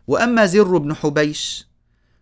وأما 0.07 0.45
زر 0.45 0.77
بن 0.77 0.93
حبيش 0.93 1.67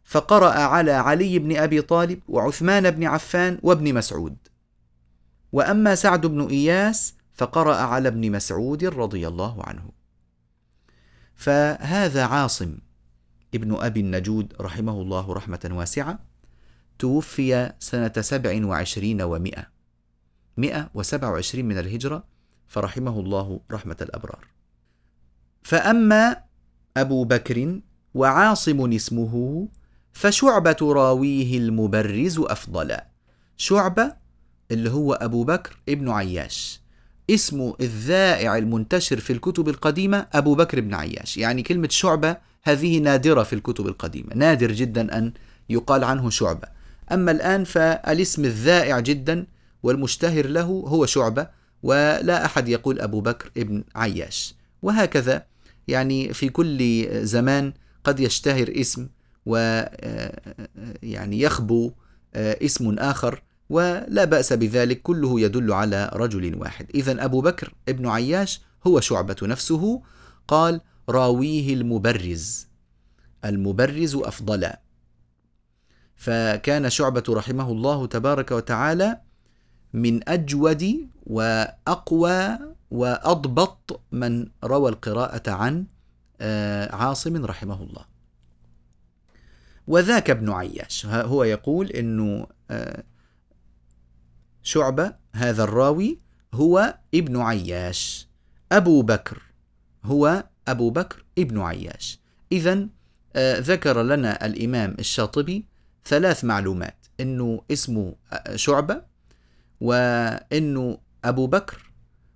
فقرأ 0.03 0.53
على 0.53 0.91
علي 0.91 1.39
بن 1.39 1.57
أبي 1.57 1.81
طالب 1.81 2.19
وعثمان 2.27 2.91
بن 2.91 3.03
عفان 3.03 3.59
وابن 3.63 3.93
مسعود. 3.93 4.37
وأما 5.51 5.95
سعد 5.95 6.25
بن 6.25 6.47
إياس 6.47 7.13
فقرأ 7.33 7.75
على 7.75 8.07
ابن 8.07 8.31
مسعود 8.31 8.85
رضي 8.85 9.27
الله 9.27 9.63
عنه. 9.63 9.91
فهذا 11.35 12.25
عاصم 12.25 12.77
ابن 13.55 13.75
أبي 13.75 13.99
النجود 13.99 14.53
رحمه 14.61 15.01
الله 15.01 15.33
رحمة 15.33 15.69
واسعة 15.71 16.19
توفي 16.99 17.73
سنة 17.79 18.13
سبع 18.21 18.65
وعشرين 18.65 19.21
ومائة 19.21 19.67
مئة 20.57 20.89
وسبع 20.93 21.29
وعشرين 21.29 21.67
من 21.67 21.77
الهجرة 21.77 22.23
فرحمه 22.67 23.19
الله 23.19 23.59
رحمة 23.71 23.97
الأبرار. 24.01 24.47
فأما 25.63 26.43
أبو 26.97 27.23
بكر 27.23 27.81
وعاصم 28.13 28.93
اسمه 28.93 29.67
فشعبة 30.13 30.77
راويه 30.81 31.57
المبرز 31.57 32.39
أفضل. 32.39 32.97
شعبة 33.57 34.18
اللي 34.71 34.89
هو 34.89 35.13
أبو 35.13 35.43
بكر 35.43 35.77
ابن 35.89 36.09
عياش. 36.09 36.79
اسمه 37.29 37.75
الذائع 37.81 38.57
المنتشر 38.57 39.19
في 39.19 39.33
الكتب 39.33 39.69
القديمة 39.69 40.27
أبو 40.33 40.55
بكر 40.55 40.79
بن 40.79 40.93
عياش. 40.93 41.37
يعني 41.37 41.63
كلمة 41.63 41.87
شعبة 41.91 42.37
هذه 42.63 42.99
نادرة 42.99 43.43
في 43.43 43.53
الكتب 43.53 43.87
القديمة. 43.87 44.35
نادر 44.35 44.71
جدا 44.71 45.17
أن 45.17 45.33
يقال 45.69 46.03
عنه 46.03 46.29
شعبة. 46.29 46.67
أما 47.11 47.31
الآن 47.31 47.63
فالاسم 47.63 48.45
الذائع 48.45 48.99
جدا 48.99 49.45
والمشتهر 49.83 50.47
له 50.47 50.63
هو 50.63 51.05
شعبة 51.05 51.47
ولا 51.83 52.45
أحد 52.45 52.69
يقول 52.69 52.99
أبو 52.99 53.21
بكر 53.21 53.51
ابن 53.57 53.83
عياش. 53.95 54.55
وهكذا 54.81 55.45
يعني 55.87 56.33
في 56.33 56.49
كل 56.49 57.07
زمان 57.25 57.73
قد 58.03 58.19
يشتهر 58.19 58.71
اسم 58.75 59.07
و 59.45 59.83
يعني 61.03 61.41
يخبو 61.41 61.91
اسم 62.35 62.99
آخر. 62.99 63.41
ولا 63.69 64.25
بأس 64.25 64.53
بذلك 64.53 65.01
كله 65.01 65.41
يدل 65.41 65.73
على 65.73 66.09
رجل 66.13 66.55
واحد. 66.55 66.89
إذا 66.95 67.25
أبو 67.25 67.41
بكر 67.41 67.73
ابن 67.89 68.07
عياش 68.07 68.61
هو 68.87 68.99
شعبة 68.99 69.35
نفسه. 69.41 70.01
قال 70.47 70.81
راويه 71.09 71.73
المبرز. 71.73 72.67
المبرز 73.45 74.15
أفضلا 74.15 74.81
فكان 76.15 76.89
شعبة 76.89 77.23
رحمه 77.29 77.71
الله 77.71 78.07
تبارك 78.07 78.51
وتعالى 78.51 79.21
من 79.93 80.29
أجود 80.29 81.09
وأقوى 81.23 82.59
وأضبط 82.91 84.01
من 84.11 84.47
روى 84.63 84.89
القراءة 84.89 85.51
عن 85.51 85.85
آه، 86.41 86.95
عاصم 86.95 87.45
رحمه 87.45 87.83
الله. 87.83 88.05
وذاك 89.87 90.29
ابن 90.29 90.49
عياش. 90.49 91.05
هو 91.05 91.43
يقول 91.43 91.87
أنه 91.87 92.47
آه، 92.71 93.03
شعبة 94.69 95.13
هذا 95.33 95.63
الراوي 95.63 96.19
هو 96.53 96.97
ابن 97.15 97.37
عياش. 97.37 98.27
أبو 98.71 99.01
بكر 99.01 99.41
هو 100.03 100.43
أبو 100.67 100.89
بكر 100.89 101.23
ابن 101.37 101.61
عياش. 101.61 102.19
إذا 102.51 102.87
آه، 103.35 103.59
ذكر 103.59 104.03
لنا 104.03 104.45
الإمام 104.45 104.95
الشاطبي 104.99 105.65
ثلاث 106.05 106.45
معلومات 106.45 107.05
أنه 107.19 107.61
اسمه 107.71 108.15
شعبة 108.55 109.01
وأنه 109.81 110.97
أبو 111.25 111.47
بكر 111.47 111.91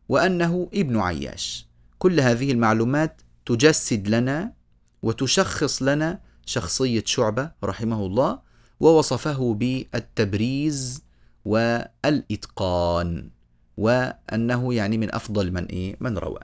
وأنه 0.10 0.70
ابن 0.74 0.98
عياش. 0.98 1.68
كل 2.00 2.20
هذه 2.20 2.52
المعلومات 2.52 3.22
تجسد 3.46 4.08
لنا 4.08 4.54
وتشخص 5.04 5.82
لنا 5.82 6.20
شخصية 6.46 7.04
شعبة 7.06 7.52
رحمه 7.64 8.06
الله 8.06 8.40
ووصفه 8.80 9.54
بالتبريز 9.54 11.04
والإتقان 11.46 13.30
وأنه 13.78 14.74
يعني 14.74 14.98
من 14.98 15.16
أفضل 15.16 15.52
من 15.52 15.66
إيه؟ 15.66 15.96
من 16.00 16.18
روى. 16.18 16.40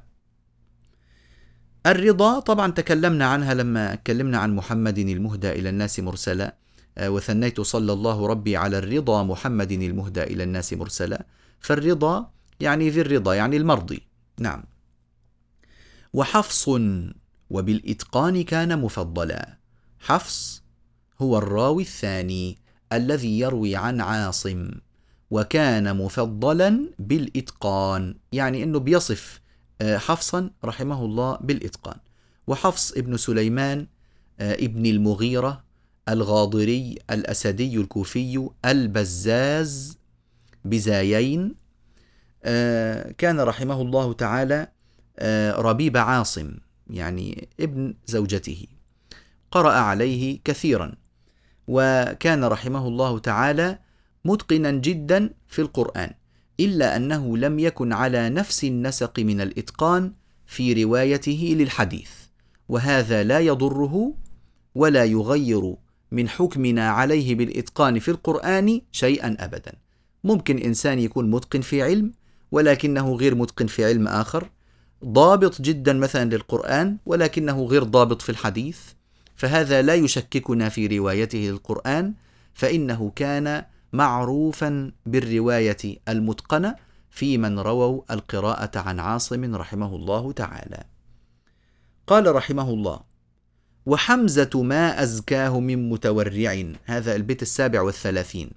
الرضا 1.85 2.39
طبعا 2.39 2.71
تكلمنا 2.71 3.25
عنها 3.25 3.53
لما 3.53 3.95
تكلمنا 3.95 4.37
عن 4.37 4.55
محمد 4.55 4.97
المهدى 4.97 5.51
إلى 5.51 5.69
الناس 5.69 5.99
مرسلا. 5.99 6.55
آه، 6.97 7.09
وثنيت 7.09 7.61
صلى 7.61 7.93
الله 7.93 8.27
ربي 8.27 8.57
على 8.57 8.77
الرضا 8.77 9.23
محمد 9.23 9.71
المهدى 9.71 10.23
إلى 10.23 10.43
الناس 10.43 10.73
مرسلا. 10.73 11.25
فالرضا 11.59 12.31
يعني 12.59 12.89
ذي 12.89 13.01
الرضا 13.01 13.33
يعني 13.33 13.57
المرضي. 13.57 14.01
نعم. 14.39 14.63
وحفص 16.13 16.69
وبالإتقان 17.49 18.43
كان 18.43 18.79
مفضلا. 18.79 19.57
حفص 19.99 20.63
هو 21.21 21.37
الراوي 21.37 21.83
الثاني 21.83 22.57
الذي 22.93 23.39
يروي 23.39 23.75
عن 23.75 24.01
عاصم. 24.01 24.71
وكان 25.31 25.97
مفضلا 25.97 26.89
بالإتقان 26.99 28.15
يعني 28.31 28.63
أنه 28.63 28.79
بيصف 28.79 29.41
آه، 29.81 29.97
حفصا 29.97 30.51
رحمه 30.65 31.05
الله 31.05 31.37
بالإتقان. 31.41 31.97
وحفص 32.47 32.91
ابن 32.91 33.17
سليمان 33.17 33.87
آه، 34.39 34.53
ابن 34.53 34.85
المغيرة 34.85 35.63
الغاضري 36.09 36.95
الأسدي 37.11 37.77
الكوفي 37.77 38.49
البزاز 38.65 39.97
بزايين 40.65 41.55
آه، 42.43 43.11
كان 43.11 43.39
رحمه 43.39 43.81
الله 43.81 44.13
تعالى 44.13 44.67
ربيب 45.57 45.97
عاصم 45.97 46.57
يعني 46.89 47.47
ابن 47.59 47.93
زوجته. 48.05 48.67
قرأ 49.51 49.71
عليه 49.71 50.39
كثيرا. 50.43 50.95
وكان 51.67 52.43
رحمه 52.43 52.87
الله 52.87 53.19
تعالى 53.19 53.79
متقنا 54.25 54.71
جدا 54.71 55.33
في 55.47 55.61
القرآن 55.61 56.13
إلا 56.59 56.95
أنه 56.95 57.37
لم 57.37 57.59
يكن 57.59 57.93
على 57.93 58.29
نفس 58.29 58.63
النسق 58.63 59.19
من 59.19 59.41
الإتقان 59.41 60.13
في 60.45 60.83
روايته 60.83 61.55
للحديث 61.59 62.09
وهذا 62.69 63.23
لا 63.23 63.39
يضره 63.39 64.13
ولا 64.75 65.05
يغير 65.05 65.75
من 66.11 66.29
حكمنا 66.29 66.89
عليه 66.89 67.35
بالإتقان 67.35 67.99
في 67.99 68.11
القرآن 68.11 68.81
شيئا 68.91 69.37
أبدا. 69.39 69.73
ممكن 70.23 70.57
إنسان 70.57 70.99
يكون 70.99 71.31
متقن 71.31 71.61
في 71.61 71.83
علم 71.83 72.11
ولكنه 72.51 73.15
غير 73.15 73.35
متقن 73.35 73.67
في 73.67 73.85
علم 73.85 74.07
آخر 74.07 74.49
ضابط 75.05 75.61
جدا 75.61 75.93
مثلا 75.93 76.29
للقرآن 76.29 76.97
ولكنه 77.05 77.65
غير 77.65 77.83
ضابط 77.83 78.21
في 78.21 78.29
الحديث 78.29 78.79
فهذا 79.35 79.81
لا 79.81 79.95
يشككنا 79.95 80.69
في 80.69 80.87
روايته 80.87 81.39
للقرآن 81.39 82.13
فإنه 82.53 83.11
كان 83.15 83.65
معروفا 83.93 84.91
بالرواية 85.05 85.99
المتقنة 86.09 86.75
في 87.09 87.37
من 87.37 87.59
رووا 87.59 88.01
القراءة 88.11 88.79
عن 88.79 88.99
عاصم 88.99 89.55
رحمه 89.55 89.95
الله 89.95 90.31
تعالى. 90.31 90.83
قال 92.07 92.35
رحمه 92.35 92.69
الله: 92.69 92.99
وحمزة 93.85 94.49
ما 94.63 95.03
أزكاه 95.03 95.59
من 95.59 95.89
متورع. 95.89 96.63
هذا 96.85 97.15
البيت 97.15 97.41
السابع 97.41 97.81
والثلاثين. 97.81 98.51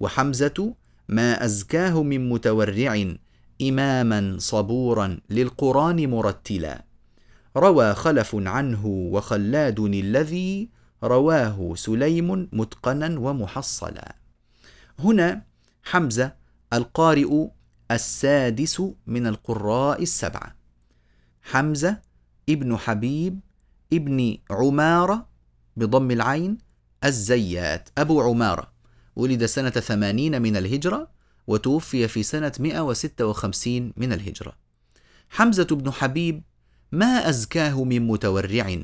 وحمزة 0.00 0.74
ما 1.08 1.44
أزكاه 1.44 2.02
من 2.02 2.28
متورع 2.28 3.14
إماما 3.62 4.36
صبورا 4.38 5.18
للقرآن 5.30 6.10
مرتلا. 6.10 6.84
روى 7.56 7.94
خلف 7.94 8.34
عنه 8.34 8.86
وخلاد 8.86 9.80
الذي 9.80 10.68
رواه 11.04 11.74
سليم 11.74 12.48
متقنا 12.52 13.20
ومحصلا. 13.20 14.21
هنا 15.04 15.42
حمزة 15.82 16.34
القارئ 16.72 17.46
السادس 17.90 18.82
من 19.06 19.26
القراء 19.26 20.02
السبعة. 20.02 20.56
حمزة 21.42 22.00
ابن 22.48 22.76
حبيب 22.76 23.40
ابن 23.92 24.36
عمارة 24.50 25.28
بضم 25.76 26.10
العين 26.10 26.58
الزيات. 27.04 27.88
أبو 27.98 28.20
عمارة 28.20 28.72
ولد 29.16 29.46
سنة 29.46 29.70
ثمانين 29.70 30.42
من 30.42 30.56
الهجرة 30.56 31.10
وتوفي 31.46 32.08
في 32.08 32.22
سنة 32.22 32.52
156 32.58 33.92
من 33.96 34.12
الهجرة. 34.12 34.52
حمزة 35.30 35.64
بن 35.64 35.90
حبيب 35.90 36.42
ما 36.92 37.28
أزكاه 37.28 37.84
من 37.84 38.06
متورع؟ 38.06 38.78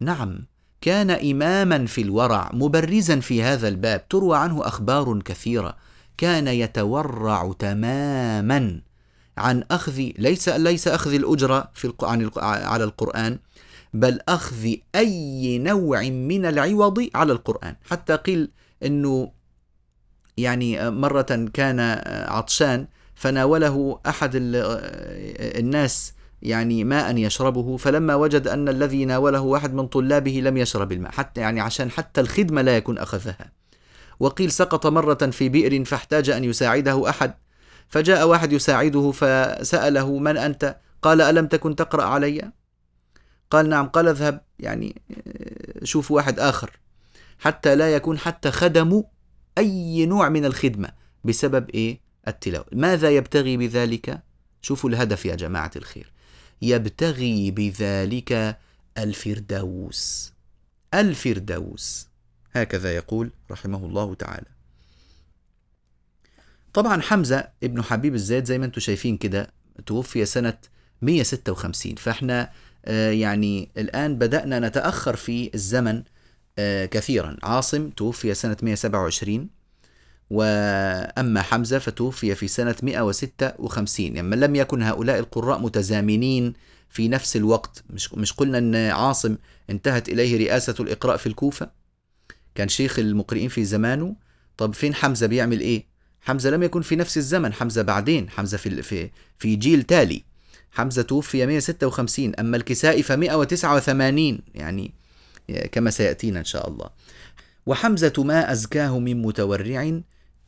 نعم 0.00 0.46
كان 0.84 1.10
إماما 1.10 1.86
في 1.86 2.00
الورع 2.02 2.50
مبرزا 2.52 3.20
في 3.20 3.42
هذا 3.42 3.68
الباب 3.68 4.08
تروى 4.08 4.36
عنه 4.38 4.66
أخبار 4.66 5.20
كثيرة. 5.20 5.76
كان 6.18 6.48
يتورع 6.48 7.52
تماما 7.58 8.80
عن 9.38 9.64
أخذ 9.70 10.10
ليس 10.18 10.48
ليس 10.48 10.88
أخذ 10.88 11.14
الأجرة 11.14 11.70
في 11.74 11.92
عن 12.02 12.30
على 12.36 12.84
القرآن 12.84 13.38
بل 13.94 14.20
أخذ 14.28 14.74
أي 14.94 15.58
نوع 15.58 16.02
من 16.02 16.46
العوض 16.46 17.08
على 17.14 17.32
القرآن. 17.32 17.76
حتى 17.90 18.16
قيل 18.16 18.50
أنه 18.84 19.32
يعني 20.36 20.90
مرة 20.90 21.48
كان 21.54 21.80
عطشان 22.28 22.86
فناوله 23.14 24.00
أحد 24.06 24.30
الناس 24.34 26.13
يعني 26.44 26.84
ماء 26.84 27.16
يشربه 27.16 27.76
فلما 27.76 28.14
وجد 28.14 28.48
أن 28.48 28.68
الذي 28.68 29.04
ناوله 29.04 29.40
واحد 29.40 29.74
من 29.74 29.86
طلابه 29.86 30.40
لم 30.40 30.56
يشرب 30.56 30.92
الماء 30.92 31.12
حتى 31.12 31.40
يعني 31.40 31.60
عشان 31.60 31.90
حتى 31.90 32.20
الخدمة 32.20 32.62
لا 32.62 32.76
يكون 32.76 32.98
أخذها 32.98 33.52
وقيل 34.20 34.50
سقط 34.50 34.86
مرة 34.86 35.14
في 35.14 35.48
بئر 35.48 35.84
فاحتاج 35.84 36.30
أن 36.30 36.44
يساعده 36.44 37.10
أحد 37.10 37.34
فجاء 37.88 38.28
واحد 38.28 38.52
يساعده 38.52 39.10
فسأله 39.10 40.18
من 40.18 40.36
أنت؟ 40.36 40.76
قال 41.02 41.20
ألم 41.20 41.46
تكن 41.46 41.76
تقرأ 41.76 42.04
علي؟ 42.04 42.52
قال 43.50 43.68
نعم 43.68 43.86
قال 43.86 44.08
اذهب. 44.08 44.44
يعني 44.58 45.02
شوف 45.82 46.10
واحد 46.10 46.38
آخر. 46.38 46.70
حتى 47.38 47.76
لا 47.76 47.94
يكون 47.94 48.18
حتى 48.18 48.50
خدم 48.50 49.02
أي 49.58 50.06
نوع 50.06 50.28
من 50.28 50.44
الخدمة. 50.44 50.88
بسبب 51.24 51.70
إيه؟ 51.70 52.00
التلاوة. 52.28 52.66
ماذا 52.72 53.10
يبتغي 53.10 53.56
بذلك؟ 53.56 54.22
شوفوا 54.62 54.90
الهدف 54.90 55.26
يا 55.26 55.34
جماعة 55.34 55.70
الخير. 55.76 56.12
يبتغي 56.62 57.50
بذلك 57.50 58.58
الفردوس. 58.98 60.32
الفردوس. 60.94 62.08
هكذا 62.52 62.96
يقول 62.96 63.30
رحمه 63.50 63.86
الله 63.86 64.14
تعالى. 64.14 64.46
طبعا 66.72 67.00
حمزة 67.00 67.48
ابن 67.62 67.82
حبيب 67.82 68.14
الزيد 68.14 68.44
زي 68.44 68.58
ما 68.58 68.64
أنتم 68.64 68.80
شايفين 68.80 69.16
كده 69.16 69.50
توفي 69.86 70.24
سنة 70.24 70.58
156 71.02 71.94
فاحنا 71.94 72.50
آه، 72.84 73.10
يعني 73.10 73.70
الآن 73.76 74.18
بدأنا 74.18 74.60
نتأخر 74.60 75.16
في 75.16 75.50
الزمن 75.54 76.02
آه، 76.58 76.86
كثيرا. 76.86 77.36
عاصم 77.42 77.90
توفي 77.90 78.34
سنة 78.34 78.56
127 78.62 79.48
وأما 80.30 81.42
حمزة 81.42 81.78
فتوفي 81.78 82.34
في 82.34 82.48
سنة 82.48 82.76
156 82.82 84.16
يعني 84.16 84.36
لم 84.36 84.56
يكن 84.56 84.82
هؤلاء 84.82 85.18
القراء 85.18 85.58
متزامنين 85.58 86.52
في 86.90 87.08
نفس 87.08 87.36
الوقت. 87.36 87.84
مش, 87.90 88.14
مش 88.14 88.32
قلنا 88.32 88.58
أن 88.58 88.74
عاصم 88.74 89.36
انتهت 89.70 90.08
إليه 90.08 90.38
رئاسة 90.38 90.74
الإقراء 90.80 91.16
في 91.16 91.26
الكوفة؟ 91.26 91.70
كان 92.54 92.68
شيخ 92.68 92.98
المقرئين 92.98 93.48
في 93.48 93.64
زمانه. 93.64 94.16
طب 94.56 94.74
فين 94.74 94.94
حمزة؟ 94.94 95.26
بيعمل 95.26 95.60
إيه؟ 95.60 95.86
حمزة 96.20 96.50
لم 96.50 96.62
يكن 96.62 96.82
في 96.82 96.96
نفس 96.96 97.18
الزمن. 97.18 97.52
حمزة 97.52 97.82
بعدين 97.82 98.30
حمزة 98.30 98.56
في, 98.56 98.82
في, 98.82 99.10
في 99.38 99.56
جيل 99.56 99.82
تالي. 99.82 100.24
حمزة 100.70 101.02
توفي 101.02 101.46
156 101.46 102.34
أما 102.34 102.56
الكسائي 102.56 103.02
ف 103.02 103.12
189 103.12 104.38
يعني 104.54 104.94
كما 105.72 105.90
سيأتينا 105.90 106.38
إن 106.38 106.44
شاء 106.44 106.68
الله. 106.68 106.90
وحمزة 107.66 108.12
ما 108.18 108.52
أزكاه 108.52 108.98
من 108.98 109.22
متورع 109.22 110.00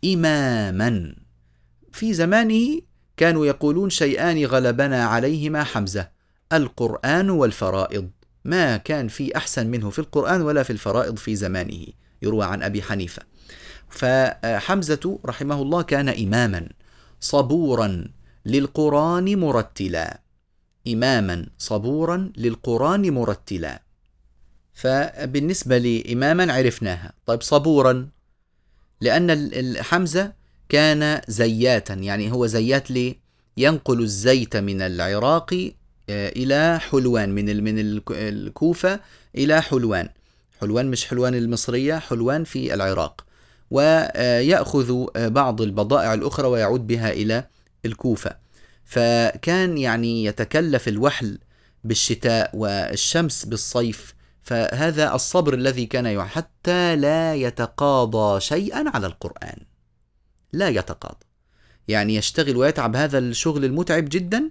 إماما. 0.04 1.14
في 1.92 2.14
زمانه 2.14 2.80
كانوا 3.16 3.46
يقولون 3.46 3.90
شيئان 3.90 4.44
غلبنا 4.44 5.04
عليهما 5.04 5.64
حمزة 5.64 6.08
القرآن 6.52 7.30
والفرائض. 7.30 8.10
ما 8.44 8.76
كان 8.76 9.08
في 9.08 9.36
أحسن 9.36 9.66
منه 9.66 9.90
في 9.90 9.98
القرآن 9.98 10.42
ولا 10.42 10.62
في 10.62 10.70
الفرائض 10.70 11.16
في 11.16 11.36
زمانه 11.36 11.86
يروى 12.22 12.44
عن 12.44 12.62
أبي 12.62 12.82
حنيفة. 12.82 13.22
فحمزة 13.88 15.18
رحمه 15.26 15.62
الله 15.62 15.82
كان 15.82 16.08
إماما 16.08 16.68
صبورا 17.20 18.04
للقرآن 18.46 19.38
مرتلا. 19.38 20.20
إماما 20.88 21.46
صبورا 21.58 22.32
للقرآن 22.36 23.14
مرتلا. 23.14 23.82
فبالنسبة 24.74 25.78
لإماما 25.78 26.52
عرفناها. 26.52 27.12
طيب 27.26 27.42
صبورا 27.42 28.08
لأن 29.00 29.76
حمزة 29.82 30.32
كان 30.68 31.20
زياتا 31.28 31.94
يعني 31.94 32.32
هو 32.32 32.46
زيات 32.46 32.90
لي 32.90 33.18
ينقل 33.56 34.02
الزيت 34.02 34.56
من 34.56 34.82
العراق 34.82 35.72
آه، 36.10 36.28
إلى 36.28 36.80
حلوان 36.80 37.30
من 37.34 37.64
من 37.64 38.00
الكوفة 38.10 39.00
إلى 39.34 39.62
حلوان. 39.62 40.08
حلوان 40.60 40.90
مش 40.90 41.06
حلوان 41.06 41.34
المصرية 41.34 41.98
حلوان 41.98 42.44
في 42.44 42.74
العراق. 42.74 43.26
ويأخذ 43.70 45.06
بعض 45.16 45.62
البضائع 45.62 46.14
الأخرى 46.14 46.48
ويعود 46.48 46.86
بها 46.86 47.12
إلى 47.12 47.46
الكوفة. 47.84 48.36
فكان 48.84 49.78
يعني 49.78 50.24
يتكلف 50.24 50.88
الوحل 50.88 51.38
بالشتاء 51.84 52.50
والشمس 52.54 53.44
بالصيف 53.44 54.14
فهذا 54.46 55.14
الصبر 55.14 55.54
الذي 55.54 55.86
كان 55.86 56.22
حتى 56.22 56.96
لا 56.96 57.34
يتقاضى 57.34 58.40
شيئا 58.40 58.90
على 58.94 59.06
القرآن. 59.06 59.56
لا 60.52 60.68
يتقاضى. 60.68 61.26
يعني 61.88 62.14
يشتغل 62.14 62.56
ويتعب 62.56 62.96
هذا 62.96 63.18
الشغل 63.18 63.64
المتعب 63.64 64.04
جدا 64.08 64.50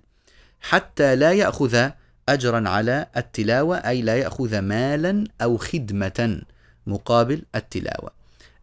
حتى 0.62 1.16
لا 1.16 1.32
يأخذ 1.32 1.90
أجرا 2.30 2.70
على 2.70 3.08
التلاوة 3.18 3.78
أي 3.78 4.02
لا 4.02 4.16
يأخذ 4.18 4.60
مالا 4.60 5.24
أو 5.42 5.58
خدمة 5.58 6.42
مقابل 6.88 7.44
التلاوة. 7.56 8.12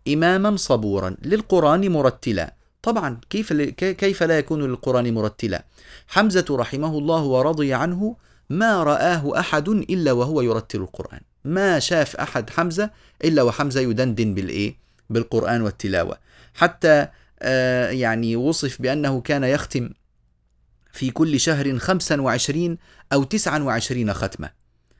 إماما 0.09 0.57
صبورا. 0.57 1.16
للقرآن 1.23 1.92
مرتلا. 1.92 2.55
طبعا 2.83 3.21
كيف 3.31 3.53
كيف 3.73 4.23
لا 4.23 4.38
يكون 4.38 4.62
للقرآن 4.62 5.14
مرتلا؟ 5.14 5.64
حمزة 6.09 6.47
رحمه 6.51 6.99
الله 6.99 7.23
ورضي 7.23 7.75
عنه 7.75 8.16
ما 8.53 8.83
رآه 8.83 9.41
أحد 9.41 9.69
إلا 9.69 10.12
وهو 10.12 10.41
يرتل 10.41 10.81
القرآن. 10.81 11.21
ما 11.45 11.79
شاف 11.79 12.17
أحد 12.17 12.51
حمزة 12.51 12.91
إلا 13.25 13.43
وحمزة 13.43 13.81
يدندن 13.81 14.35
بالإيه؟ 14.35 14.77
بالقرآن 15.11 15.62
والتلاوة. 15.62 16.19
حتى 16.55 17.09
آه 17.41 17.91
يعني 17.91 18.37
وصف 18.37 18.83
بأنه 18.83 19.21
كان 19.21 19.45
يختم 19.45 19.91
في 20.93 21.11
كل 21.11 21.41
شهر 21.41 21.79
خمسا 21.79 22.21
وعشرين 22.21 22.79
أو 23.12 23.25
تسعا 23.25 23.59
وعشرين 23.59 24.12
ختمة. 24.12 24.51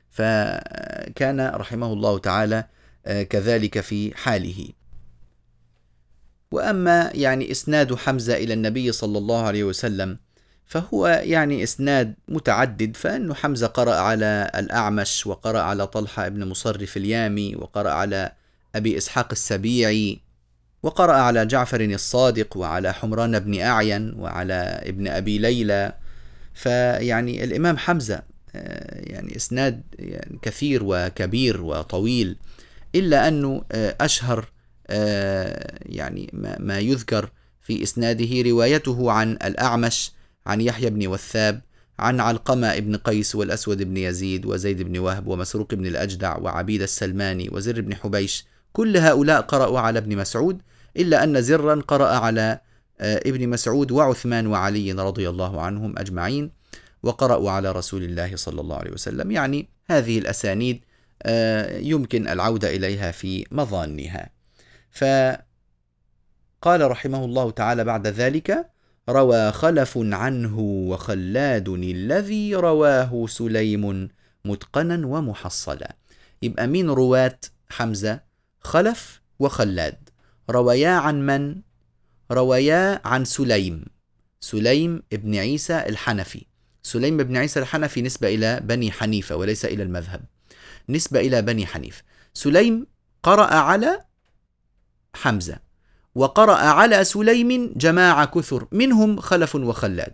فكان 0.09 1.47
رحمه 1.55 1.93
الله 1.93 2.17
تعالى 2.17 2.67
آه 3.05 3.23
كذلك 3.23 3.79
في 3.79 4.17
حاله. 4.17 4.69
وأما 6.51 7.11
يعني 7.13 7.51
إسناد 7.51 7.95
حمزة 7.95 8.33
إلى 8.33 8.53
النبي 8.53 8.91
صلى 8.91 9.17
الله 9.17 9.43
عليه 9.43 9.63
وسلم 9.63 10.17
فهو 10.65 11.07
يعني 11.07 11.63
إسناد 11.63 12.13
متعدد 12.27 12.97
فإنه 12.97 13.33
حمزة 13.33 13.67
قرأ 13.67 13.95
على 13.95 14.51
الأعمش 14.55 15.27
وقرأ 15.27 15.59
على 15.59 15.87
طلحة 15.87 16.29
بن 16.29 16.47
مصرف 16.47 16.97
اليامي 16.97 17.55
وقرأ 17.55 17.91
على 17.91 18.31
أبي 18.75 18.97
إسحاق 18.97 19.27
السبيعي 19.31 20.19
وقرأ 20.83 21.13
على 21.13 21.45
جعفر 21.45 21.81
الصادق 21.81 22.57
وعلى 22.57 22.93
حمران 22.93 23.39
بن 23.39 23.59
أعين 23.59 24.13
وعلى 24.13 24.81
ابن 24.85 25.07
أبي 25.07 25.37
ليلى. 25.37 25.93
فيعني 26.53 27.43
الإمام 27.43 27.77
حمزة 27.77 28.21
آه، 28.55 29.11
يعني 29.11 29.35
إسناد 29.35 29.81
يعني 29.99 30.39
كثير 30.41 30.81
وكبير 30.83 31.61
وطويل 31.61 32.37
إلا 32.95 33.27
أنه 33.27 33.63
آه، 33.71 33.95
أشهر 34.01 34.45
آه، 34.87 35.79
يعني 35.85 36.29
ما 36.59 36.79
يذكر 36.79 37.29
في 37.61 37.83
إسناده 37.83 38.49
روايته 38.49 39.11
عن 39.11 39.31
الأعمش 39.31 40.11
عن 40.45 40.61
يحيى 40.61 40.89
بن 40.89 41.07
وثاب 41.07 41.61
عن 41.99 42.19
علقمة 42.19 42.79
بن 42.79 42.95
قيس 42.95 43.35
والأسود 43.35 43.83
بن 43.83 43.97
يزيد 43.97 44.45
وزيد 44.45 44.81
بن 44.81 44.97
وهب 44.97 45.27
ومسروق 45.27 45.73
بن 45.73 45.85
الأجدع 45.85 46.37
وعبيد 46.37 46.81
السلماني 46.81 47.49
وزر 47.51 47.81
بن 47.81 47.95
حبيش. 47.95 48.45
كل 48.73 48.97
هؤلاء 48.97 49.41
قرأوا 49.41 49.79
على 49.79 49.99
ابن 49.99 50.17
مسعود 50.17 50.61
إلا 50.97 51.23
أن 51.23 51.41
زرا 51.41 51.81
قرأ 51.87 52.07
على 52.07 52.59
آه، 52.99 53.21
ابن 53.25 53.49
مسعود 53.49 53.91
وعثمان 53.91 54.47
وعلي 54.47 54.91
رضي 54.91 55.29
الله 55.29 55.61
عنهم 55.61 55.99
أجمعين 55.99 56.51
وقرأوا 57.03 57.51
على 57.51 57.71
رسول 57.71 58.03
الله 58.03 58.35
صلى 58.35 58.61
الله 58.61 58.77
عليه 58.77 58.91
وسلم. 58.91 59.31
يعني 59.31 59.69
هذه 59.85 60.19
الأسانيد 60.19 60.83
آه، 61.23 61.77
يمكن 61.77 62.27
العودة 62.27 62.75
إليها 62.75 63.11
في 63.11 63.45
مظانها. 63.51 64.29
فقال 64.91 65.41
رحمه 66.65 67.25
الله 67.25 67.51
تعالى 67.51 67.83
بعد 67.83 68.07
ذلك 68.07 68.72
روى 69.09 69.51
خلف 69.51 69.97
عنه 69.97 70.59
وخلاد 70.59 71.69
الذي 71.69 72.55
رواه 72.55 73.25
سليم 73.27 74.09
متقنا 74.45 75.07
ومحصلا. 75.07 75.95
يبقى 76.41 76.67
مين 76.67 76.89
رواة 76.89 77.39
حمزة؟ 77.69 78.21
خلف 78.59 79.21
وخلاد. 79.39 80.09
رويا 80.49 80.89
عن 80.89 81.25
من؟ 81.25 81.61
رويا 82.31 83.07
عن 83.07 83.25
سليم. 83.25 83.85
سليم 84.39 85.03
ابن 85.13 85.35
عيسى 85.35 85.79
الحنفي. 85.79 86.45
سليم 86.83 87.17
بن 87.17 87.37
عيسى 87.37 87.59
الحنفي 87.59 88.01
نسبة 88.01 88.27
إلى 88.27 88.59
بني 88.59 88.91
حنيفة 88.91 89.35
وليس 89.35 89.65
إلى 89.65 89.83
المذهب. 89.83 90.21
نسبة 90.89 91.19
إلى 91.19 91.41
بني 91.41 91.65
حنيف. 91.65 92.03
سليم 92.33 92.87
قرأ 93.23 93.55
على 93.55 94.05
حمزة. 95.13 95.72
وقرأ 96.15 96.55
على 96.55 97.03
سليم 97.03 97.73
جماعة 97.75 98.25
كثر 98.25 98.67
منهم 98.71 99.19
خلف 99.19 99.55
وخلاد. 99.55 100.13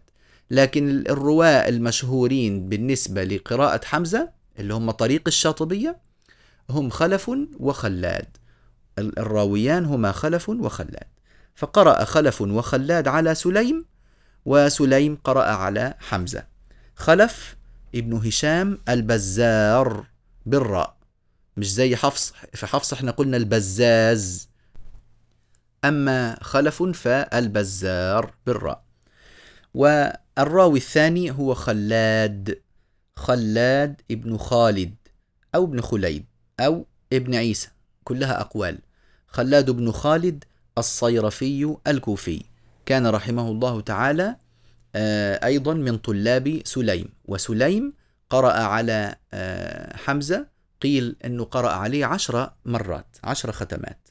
لكن 0.51 1.03
الرواة 1.09 1.69
المشهورين 1.69 2.69
بالنسبة 2.69 3.23
لقراءة 3.23 3.85
حمزة 3.85 4.29
اللي 4.59 4.73
هم 4.73 4.91
طريق 4.91 5.21
الشاطبية 5.27 5.97
هم 6.69 6.89
خلف 6.89 7.31
وخلاد. 7.59 8.37
الراويان 8.99 9.85
هما 9.85 10.11
خلف 10.11 10.49
وخلاد. 10.49 11.07
فقرأ 11.55 12.05
خلف 12.05 12.41
وخلاد 12.41 13.07
على 13.07 13.35
سليم 13.35 13.85
وسليم 14.45 15.17
قرأ 15.23 15.43
على 15.43 15.93
حمزة. 15.99 16.43
خلف 16.95 17.55
ابن 17.95 18.13
هشام 18.13 18.77
البزار 18.89 20.05
بالراء. 20.45 20.97
مش 21.57 21.73
زي 21.73 21.95
حفص 21.95 22.33
في 22.53 22.67
حفص 22.67 22.93
إحنا 22.93 23.11
قلنا 23.11 23.37
البزاز. 23.37 24.48
أما 25.85 26.37
خلف 26.41 26.83
فالبزار 26.83 28.33
بالراء. 28.45 28.83
والراوي 29.73 30.79
الثاني 30.79 31.31
هو 31.31 31.53
خلاد 31.53 32.61
خلاد 33.15 34.01
ابن 34.11 34.37
خالد 34.37 34.95
أو 35.55 35.63
ابن 35.63 35.81
خليد 35.81 36.25
أو 36.59 36.85
ابن 37.13 37.35
عيسى 37.35 37.69
كلها 38.03 38.41
أقوال. 38.41 38.79
خلاد 39.27 39.69
بن 39.69 39.91
خالد 39.91 40.43
الصيرفي 40.77 41.75
الكوفي. 41.87 42.43
كان 42.85 43.07
رحمه 43.07 43.47
الله 43.51 43.81
تعالى 43.81 44.35
آه، 44.95 45.45
أيضا 45.45 45.73
من 45.73 45.97
طلاب 45.97 46.61
سليم. 46.65 47.09
وسليم 47.25 47.93
قرأ 48.29 48.51
على 48.51 49.15
آه، 49.33 49.97
حمزة 49.97 50.47
قيل 50.81 51.15
أنه 51.25 51.43
قرأ 51.43 51.69
عليه 51.69 52.05
عشر 52.05 52.51
مرات 52.65 53.17
عشر 53.23 53.51
ختمات. 53.51 54.08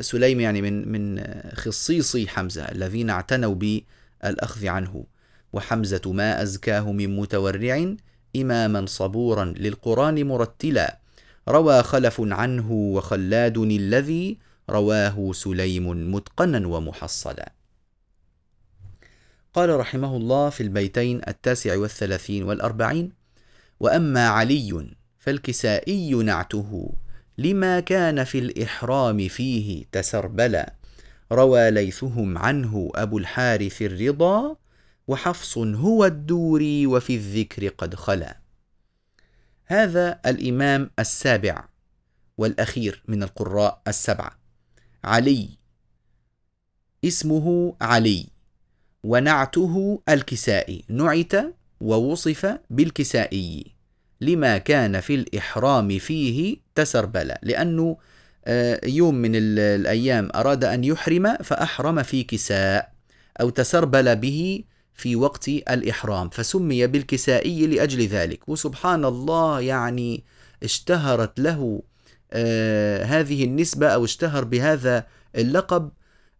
سليم 0.00 0.40
يعني 0.40 0.62
من 0.62 0.92
من 0.92 1.24
خصيصي 1.54 2.28
حمزة 2.28 2.62
الذين 2.62 3.10
اعتنوا 3.10 3.54
بالأخذ 3.54 4.66
عنه. 4.66 5.04
وحمزة 5.52 6.12
ما 6.12 6.42
أزكاه 6.42 6.92
من 6.92 7.16
متورع 7.16 7.94
إماما 8.36 8.86
صبورا 8.86 9.44
للقرآن 9.44 10.26
مرتلا. 10.26 10.98
روى 11.48 11.82
خلف 11.82 12.20
عنه 12.20 12.72
وخلاد 12.72 13.58
الذي 13.58 14.38
رواه 14.70 15.32
سليم 15.32 16.14
متقنا 16.14 16.68
ومحصلا. 16.68 17.52
قال 19.54 19.80
رحمه 19.80 20.16
الله 20.16 20.50
في 20.50 20.62
البيتين 20.62 21.20
التاسع 21.28 21.76
والثلاثين 21.76 22.42
والأربعين 22.42 23.12
وأما 23.80 24.28
علي 24.28 24.90
فالكسائي 25.18 26.14
نعته 26.14 26.92
لما 27.38 27.80
كان 27.80 28.24
في 28.24 28.38
الإحرام 28.38 29.28
فيه 29.28 29.84
تسربلا 29.92 30.74
روى 31.32 31.70
ليثهم 31.70 32.38
عنه 32.38 32.90
أبو 32.94 33.18
الحارث 33.18 33.82
الرضا 33.82 34.56
وحفص 35.08 35.58
هو 35.58 36.04
الدوري 36.04 36.86
وفي 36.86 37.14
الذكر 37.14 37.68
قد 37.68 37.94
خلا. 37.94 38.38
هذا 39.64 40.20
الإمام 40.26 40.90
السابع 40.98 41.64
والأخير 42.38 43.02
من 43.08 43.22
القراء 43.22 43.82
السبعة. 43.88 44.38
علي. 45.04 45.48
اسمه 47.04 47.76
علي 47.80 48.26
ونعته 49.04 50.02
الكسائي. 50.08 50.84
نعت 50.88 51.32
ووصف 51.80 52.58
بالكسائي. 52.70 53.77
لما 54.20 54.58
كان 54.58 55.00
في 55.00 55.14
الإحرام 55.14 55.98
فيه 55.98 56.56
تسربلا 56.74 57.40
لأنه 57.42 57.96
آه، 58.44 58.80
يوم 58.86 59.14
من 59.14 59.30
الأيام 59.34 60.28
أراد 60.34 60.64
أن 60.64 60.84
يحرم 60.84 61.36
فأحرم 61.36 62.02
في 62.02 62.22
كساء 62.22 62.92
أو 63.40 63.50
تسربل 63.50 64.16
به 64.16 64.64
في 64.94 65.16
وقت 65.16 65.48
الإحرام 65.48 66.28
فسمي 66.28 66.86
بالكسائي 66.86 67.66
لأجل 67.66 68.06
ذلك. 68.06 68.48
وسبحان 68.48 69.04
الله 69.04 69.60
يعني 69.60 70.24
اشتهرت 70.62 71.40
له 71.40 71.82
آه 72.32 73.04
هذه 73.04 73.44
النسبة 73.44 73.88
أو 73.88 74.04
اشتهر 74.04 74.44
بهذا 74.44 75.06
اللقب 75.36 75.90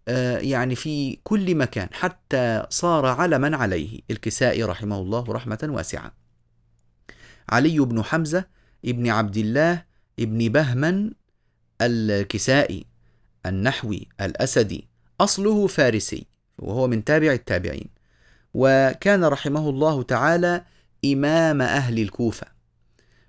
آه 0.09 0.39
يعني 0.39 0.75
في 0.75 1.19
كل 1.25 1.55
مكان 1.55 1.89
حتى 1.93 2.67
صار 2.71 3.07
علما 3.07 3.57
عليه. 3.57 4.01
الكسائي 4.11 4.65
رحمه 4.65 4.99
الله 4.99 5.25
رحمة 5.29 5.69
واسعة. 5.71 6.28
علي 7.51 7.79
بن 7.79 8.03
حمزة 8.03 8.45
ابن 8.85 9.09
عبد 9.09 9.37
الله 9.37 9.85
ابن 10.19 10.49
بهمن 10.49 11.11
الكسائي 11.81 12.87
النحوي 13.47 14.09
الأسدي 14.21 14.89
أصله 15.21 15.67
فارسي 15.67 16.27
وهو 16.59 16.87
من 16.87 17.05
تابع 17.05 17.33
التابعين. 17.33 17.89
وكان 18.55 19.25
رحمه 19.25 19.69
الله 19.69 20.03
تعالى 20.03 20.65
إمام 21.05 21.63
أهل 21.63 21.99
الكوفة. 21.99 22.47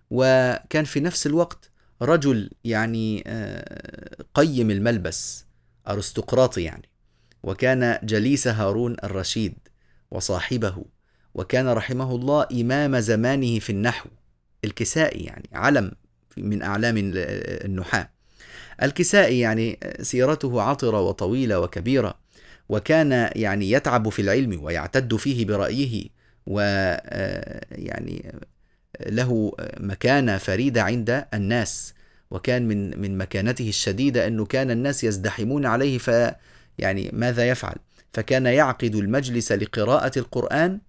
وكان 0.09 0.85
في 0.85 0.99
نفس 0.99 1.27
الوقت 1.27 1.71
رجل 2.01 2.51
يعني 2.63 3.23
آه، 3.27 4.15
قيم 4.33 4.71
الملبس 4.71 5.45
أرستقراطي 5.87 6.63
يعني. 6.63 6.89
وكان 7.43 7.99
جليس 8.03 8.47
هارون 8.47 8.95
الرشيد 9.03 9.57
وصاحبه. 10.11 10.85
وكان 11.39 11.67
رحمه 11.67 12.15
الله 12.15 12.47
إمام 12.51 12.99
زمانه 12.99 13.59
في 13.59 13.69
النحو 13.69 14.09
الكسائي 14.65 15.23
يعني 15.23 15.49
علم 15.53 15.91
من 16.37 16.61
أعلام 16.61 16.95
النحاة 16.97 18.09
الكسائي 18.83 19.39
يعني 19.39 19.79
سيرته 20.01 20.61
عطرة 20.61 21.01
وطويلة 21.01 21.59
وكبيرة 21.59 22.15
وكان 22.69 23.29
يعني 23.35 23.71
يتعب 23.71 24.09
في 24.09 24.21
العلم 24.21 24.63
ويعتد 24.63 25.15
فيه 25.15 25.45
برأيه 25.45 26.09
و 26.47 26.59
يعني 27.71 28.35
له 29.05 29.53
مكانة 29.79 30.37
فريدة 30.37 30.83
عند 30.83 31.25
الناس 31.33 31.93
وكان 32.31 32.67
من 32.67 33.01
من 33.01 33.17
مكانته 33.17 33.69
الشديدة 33.69 34.27
أنه 34.27 34.45
كان 34.45 34.71
الناس 34.71 35.03
يزدحمون 35.03 35.65
عليه 35.65 35.97
ف 35.97 36.33
يعني 36.77 37.09
ماذا 37.13 37.49
يفعل؟ 37.49 37.75
فكان 38.13 38.45
يعقد 38.45 38.95
المجلس 38.95 39.51
لقراءة 39.51 40.19
القرآن 40.19 40.79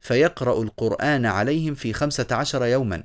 فيقرأ 0.00 0.62
القرآن 0.62 1.26
عليهم 1.26 1.74
في 1.74 1.92
خمسة 1.92 2.26
عشر 2.30 2.64
يوما. 2.64 3.04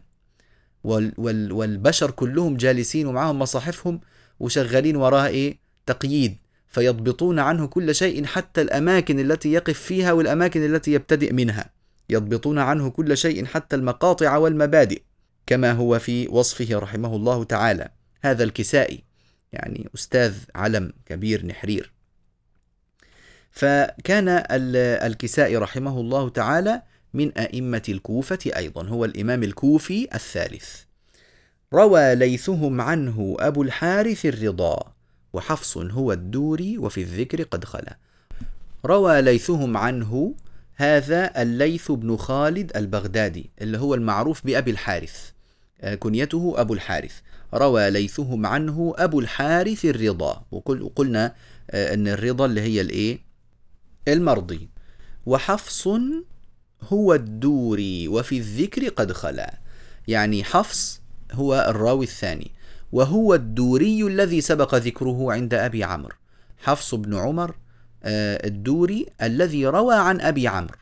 والبشر 0.83 2.11
كلهم 2.11 2.57
جالسين 2.57 3.07
ومعهم 3.07 3.39
مصاحفهم 3.39 4.01
وشغالين 4.39 4.95
وراء 4.95 5.27
إيه؟ 5.27 5.57
تقييد. 5.85 6.37
فيضبطون 6.69 7.39
عنه 7.39 7.67
كل 7.67 7.95
شيء 7.95 8.25
حتى 8.25 8.61
الأماكن 8.61 9.19
التي 9.19 9.51
يقف 9.51 9.79
فيها 9.79 10.11
والأماكن 10.11 10.65
التي 10.75 10.93
يبتدئ 10.93 11.33
منها. 11.33 11.69
يضبطون 12.09 12.59
عنه 12.59 12.89
كل 12.89 13.17
شيء 13.17 13.45
حتى 13.45 13.75
المقاطع 13.75 14.37
والمبادئ 14.37 15.01
كما 15.45 15.71
هو 15.71 15.99
في 15.99 16.27
وصفه 16.27 16.79
رحمه 16.79 17.15
الله 17.15 17.43
تعالى. 17.43 17.89
هذا 18.21 18.43
الكسائي 18.43 19.03
يعني 19.53 19.89
أستاذ 19.95 20.35
علم 20.55 20.93
كبير 21.05 21.45
نحرير. 21.45 21.93
فكان 23.53 24.43
الكسائي 25.05 25.57
رحمه 25.57 25.99
الله 25.99 26.29
تعالى 26.29 26.81
من 27.13 27.37
أئمة 27.37 27.81
الكوفة 27.89 28.39
أيضا 28.55 28.87
هو 28.87 29.05
الإمام 29.05 29.43
الكوفي 29.43 30.07
الثالث. 30.15 30.81
روى 31.73 32.15
ليثهم 32.15 32.81
عنه 32.81 33.35
أبو 33.39 33.63
الحارث 33.63 34.25
الرضا 34.25 34.93
وحفص 35.33 35.77
هو 35.77 36.11
الدوري 36.11 36.77
وفي 36.77 37.01
الذكر 37.01 37.43
قد 37.43 37.65
خلا. 37.65 37.97
روى 38.85 39.21
ليثهم 39.21 39.77
عنه 39.77 40.35
هذا 40.75 41.41
الليث 41.41 41.91
بن 41.91 42.17
خالد 42.17 42.77
البغدادي 42.77 43.49
اللي 43.61 43.77
هو 43.77 43.93
المعروف 43.95 44.45
بأبي 44.45 44.71
الحارث 44.71 45.31
آه، 45.81 45.95
كنيته 45.95 46.53
أبو 46.57 46.73
الحارث. 46.73 47.19
روى 47.53 47.89
ليثهم 47.89 48.45
عنه 48.45 48.93
أبو 48.97 49.19
الحارث 49.19 49.85
الرضا 49.85 50.43
وقلنا 50.51 51.35
آه، 51.71 51.93
أن 51.93 52.07
الرضا 52.07 52.45
اللي 52.45 52.61
هي 52.61 52.81
الإيه؟ 52.81 53.32
المرضي. 54.07 54.69
وحفص 55.25 55.87
هو 56.83 57.13
الدوري 57.13 58.07
وفي 58.07 58.37
الذكر 58.37 58.89
قد 58.89 59.11
خلا. 59.11 59.59
يعني 60.07 60.43
حفص 60.43 61.01
هو 61.31 61.65
الراوي 61.69 62.05
الثاني. 62.05 62.51
وهو 62.91 63.33
الدوري 63.33 64.07
الذي 64.07 64.41
سبق 64.41 64.75
ذكره 64.75 65.33
عند 65.33 65.53
أبي 65.53 65.83
عمرو. 65.83 66.15
حفص 66.57 66.95
بن 66.95 67.15
عمر 67.15 67.55
آه، 68.03 68.47
الدوري 68.47 69.05
الذي 69.21 69.67
روى 69.67 69.95
عن 69.95 70.21
أبي 70.21 70.47
عمرو. 70.47 70.77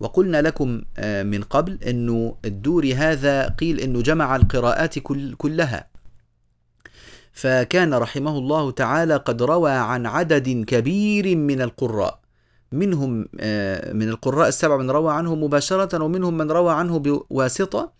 وقلنا 0.00 0.42
لكم 0.42 0.82
آه، 0.96 1.22
من 1.22 1.42
قبل 1.42 1.78
أنه 1.82 2.36
الدوري 2.44 2.94
هذا 2.94 3.48
قيل 3.48 3.80
أنه 3.80 4.02
جمع 4.02 4.36
القراءات 4.36 4.98
كل 4.98 5.34
كلها. 5.34 5.86
فكان 7.32 7.94
رحمه 7.94 8.38
الله 8.38 8.70
تعالى 8.70 9.16
قد 9.16 9.42
روى 9.42 9.70
عن 9.70 10.06
عدد 10.06 10.64
كبير 10.64 11.36
من 11.36 11.62
القراء. 11.62 12.25
منهم 12.76 13.28
آه، 13.40 13.92
من 13.92 14.08
القراء 14.08 14.48
السبع 14.48 14.76
من 14.76 14.90
روى 14.90 15.12
عنه 15.12 15.34
مباشرة 15.34 16.04
ومنهم 16.04 16.36
من 16.36 16.50
روى 16.50 16.72
عنه 16.72 16.98
بواسطة 16.98 17.92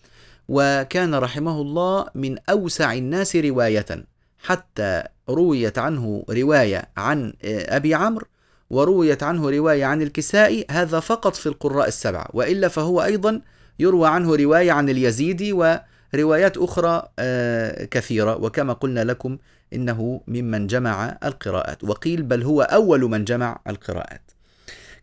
وكان 0.48 1.14
رحمه 1.14 1.60
الله 1.60 2.06
من 2.14 2.36
أوسع 2.50 2.92
الناس 2.92 3.36
رواية. 3.36 4.06
حتى 4.38 5.02
رويت 5.28 5.78
عنه 5.78 6.24
رواية 6.30 6.88
عن 6.96 7.32
آه، 7.44 7.76
أبي 7.76 7.94
عمرو 7.94 8.26
ورويت 8.70 9.22
عنه 9.22 9.50
رواية 9.50 9.84
عن 9.84 10.02
الكسائي. 10.02 10.66
هذا 10.70 11.00
فقط 11.00 11.36
في 11.36 11.46
القراء 11.46 11.88
السبعة 11.88 12.26
وإلا 12.32 12.68
فهو 12.68 13.02
أيضا 13.04 13.40
يروى 13.78 14.08
عنه 14.08 14.36
رواية 14.36 14.72
عن 14.72 14.88
اليزيدي 14.88 15.52
وروايات 15.52 16.56
أخرى 16.56 17.08
آه، 17.18 17.84
كثيرة. 17.84 18.36
وكما 18.36 18.72
قلنا 18.72 19.04
لكم 19.04 19.38
إنه 19.72 20.20
ممن 20.28 20.66
جمع 20.66 21.18
القراءات. 21.24 21.84
وقيل 21.84 22.22
بل 22.22 22.42
هو 22.42 22.62
أول 22.62 23.00
من 23.00 23.24
جمع 23.24 23.60
القراءات. 23.68 24.35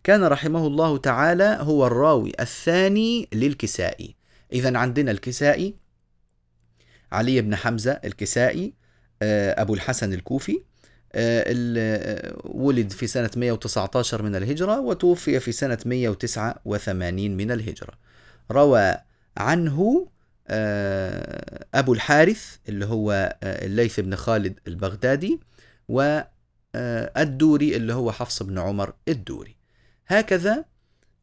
كان 0.03 0.23
رحمه 0.23 0.67
الله 0.67 0.97
تعالى 0.97 1.57
هو 1.61 1.87
الراوي 1.87 2.31
الثاني 2.39 3.27
للكسائي. 3.33 4.15
إذا 4.53 4.77
عندنا 4.77 5.11
الكسائي 5.11 5.75
علي 7.11 7.41
بن 7.41 7.55
حمزة 7.55 7.91
الكسائي 7.91 8.73
آه، 9.21 9.61
أبو 9.61 9.73
الحسن 9.73 10.13
الكوفي 10.13 10.61
آه، 11.15 11.43
آه، 11.77 12.41
ولد 12.45 12.91
في 12.91 13.07
سنة 13.07 13.29
119 13.37 14.21
من 14.21 14.35
الهجرة 14.35 14.79
وتوفي 14.79 15.39
في 15.39 15.51
سنة 15.51 15.77
189 15.85 17.37
من 17.37 17.51
الهجرة. 17.51 17.93
روى 18.51 18.97
عنه 19.37 20.07
أبو 21.73 21.93
الحارث 21.93 22.57
اللي 22.69 22.85
هو 22.85 23.37
الليث 23.43 23.99
بن 23.99 24.15
خالد 24.15 24.59
البغدادي 24.67 25.39
والدوري 25.89 27.75
اللي 27.75 27.93
هو 27.93 28.11
حفص 28.11 28.43
بن 28.43 28.59
عمر 28.59 28.93
الدوري. 29.07 29.52
هكذا 30.07 30.65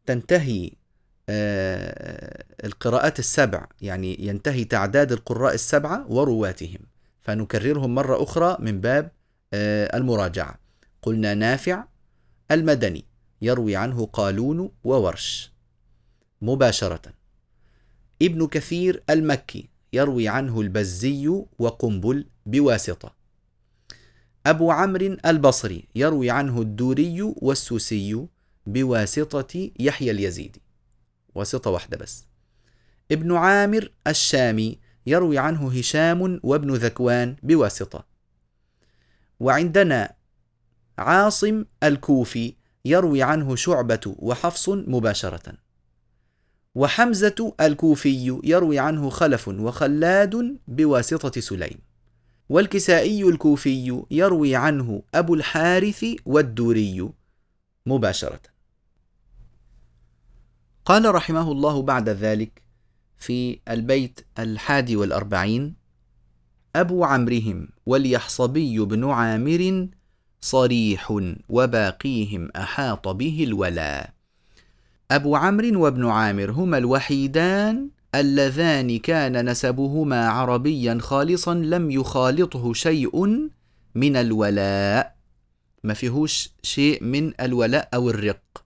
تنتهي 0.06 0.70
آه، 1.28 2.44
القراءات 2.64 3.18
السبع 3.18 3.66
يعني 3.80 4.26
ينتهي 4.26 4.64
تعداد 4.64 5.12
القراء 5.12 5.54
السبعة 5.54 6.06
ورواتهم. 6.08 6.80
فنكررهم 7.22 7.94
مرة 7.94 8.22
أخرى 8.22 8.56
من 8.60 8.80
باب 8.80 9.12
آه، 9.54 9.96
المراجعة. 9.96 10.58
قلنا 11.02 11.34
نافع 11.34 11.84
المدني 12.50 13.04
يروي 13.42 13.76
عنه 13.76 14.06
قالون 14.06 14.70
وورش. 14.84 15.52
مباشرة. 16.42 17.02
ابن 18.22 18.46
كثير 18.46 19.02
المكي 19.10 19.68
يروي 19.92 20.28
عنه 20.28 20.60
البزي 20.60 21.28
وقنبل 21.58 22.26
بواسطة. 22.46 23.14
أبو 24.46 24.70
عمرو 24.70 25.16
البصري 25.26 25.84
يروي 25.94 26.30
عنه 26.30 26.60
الدوري 26.60 27.22
والسوسي 27.22 28.26
بواسطة 28.72 29.70
يحيى 29.80 30.10
اليزيدي. 30.10 30.62
واسطة 31.34 31.70
واحدة 31.70 31.96
بس. 31.96 32.26
ابن 33.12 33.36
عامر 33.36 33.92
الشامي 34.06 34.78
يروي 35.06 35.38
عنه 35.38 35.78
هشام 35.78 36.40
وابن 36.42 36.74
ذكوان 36.74 37.36
بواسطة. 37.42 38.06
وعندنا 39.40 40.12
عاصم 40.98 41.64
الكوفي 41.82 42.54
يروي 42.84 43.22
عنه 43.22 43.56
شعبة 43.56 44.14
وحفص 44.18 44.68
مباشرة. 44.68 45.52
وحمزة 46.74 47.54
الكوفي 47.60 48.40
يروي 48.44 48.78
عنه 48.78 49.10
خلف 49.10 49.48
وخلاد 49.48 50.58
بواسطة 50.68 51.40
سليم. 51.40 51.78
والكسائي 52.48 53.22
الكوفي 53.22 54.04
يروي 54.10 54.56
عنه 54.56 55.02
أبو 55.14 55.34
الحارث 55.34 56.06
والدوري 56.26 57.10
مباشرة. 57.86 58.49
قال 60.84 61.14
رحمه 61.14 61.52
الله 61.52 61.82
بعد 61.82 62.08
ذلك 62.08 62.62
في 63.18 63.58
البيت 63.68 64.20
الحادي 64.38 64.96
والأربعين 64.96 65.74
أبو 66.76 67.04
عمرهم 67.04 67.68
واليحصبي 67.86 68.78
بن 68.78 69.10
عامر 69.10 69.88
صريح 70.40 71.20
وباقيهم 71.48 72.48
أحاط 72.56 73.08
به 73.08 73.44
الولا. 73.44 74.12
أبو 75.10 75.36
عمرو 75.36 75.84
وابن 75.84 76.06
عامر 76.06 76.50
هما 76.50 76.78
الوحيدان 76.78 77.90
اللذان 78.14 78.98
كان 78.98 79.50
نسبهما 79.50 80.28
عربيا 80.28 80.98
خالصا 81.00 81.54
لم 81.54 81.90
يخالطه 81.90 82.72
شيء 82.72 83.26
من 83.94 84.16
الولاء. 84.16 85.16
ما 85.84 85.94
فيهوش 85.94 86.50
شيء 86.62 87.04
من 87.04 87.32
الولاء 87.40 87.88
أو 87.94 88.10
الرق. 88.10 88.64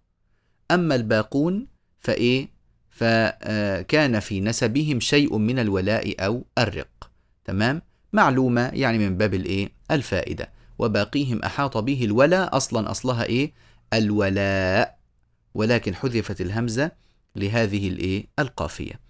أما 0.71 0.95
الباقون 0.95 1.74
فإيه؟ 2.05 2.49
فكان 2.91 4.21
في 4.21 4.41
نسبهم 4.41 5.01
شيء 5.01 5.39
من 5.39 5.59
الولاء 5.59 6.25
أو 6.25 6.45
الرق. 6.59 7.11
تمام؟ 7.45 7.83
معلومة 8.13 8.71
يعني 8.75 8.99
من 8.99 9.17
باب 9.17 9.35
الإيه؟ 9.35 9.73
الفائدة. 9.91 10.51
وباقيهم 10.79 11.43
أحاط 11.43 11.77
به 11.77 12.05
الولا 12.05 12.57
أصلا 12.57 12.91
أصلها 12.91 13.25
إيه؟ 13.25 13.53
الولاء. 13.93 14.99
ولكن 15.55 15.95
حذفت 15.95 16.41
الهمزة 16.41 16.91
لهذه 17.37 17.89
الإيه؟ 17.89 18.27
القافية. 18.39 19.01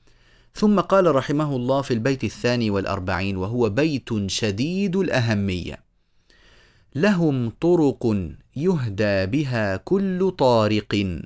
ثم 0.55 0.81
قال 0.81 1.15
رحمه 1.15 1.57
الله 1.57 1.83
في 1.83 1.95
البيت 1.95 2.25
الثاني 2.25 2.71
والأربعين 2.71 3.37
وهو 3.37 3.69
بيت 3.71 4.09
شديد 4.27 4.97
الأهمية. 4.97 5.85
لهم 6.95 7.51
طرق 7.61 8.17
يهدى 8.57 9.27
بها 9.27 9.77
كل 9.77 10.31
طارق. 10.39 11.23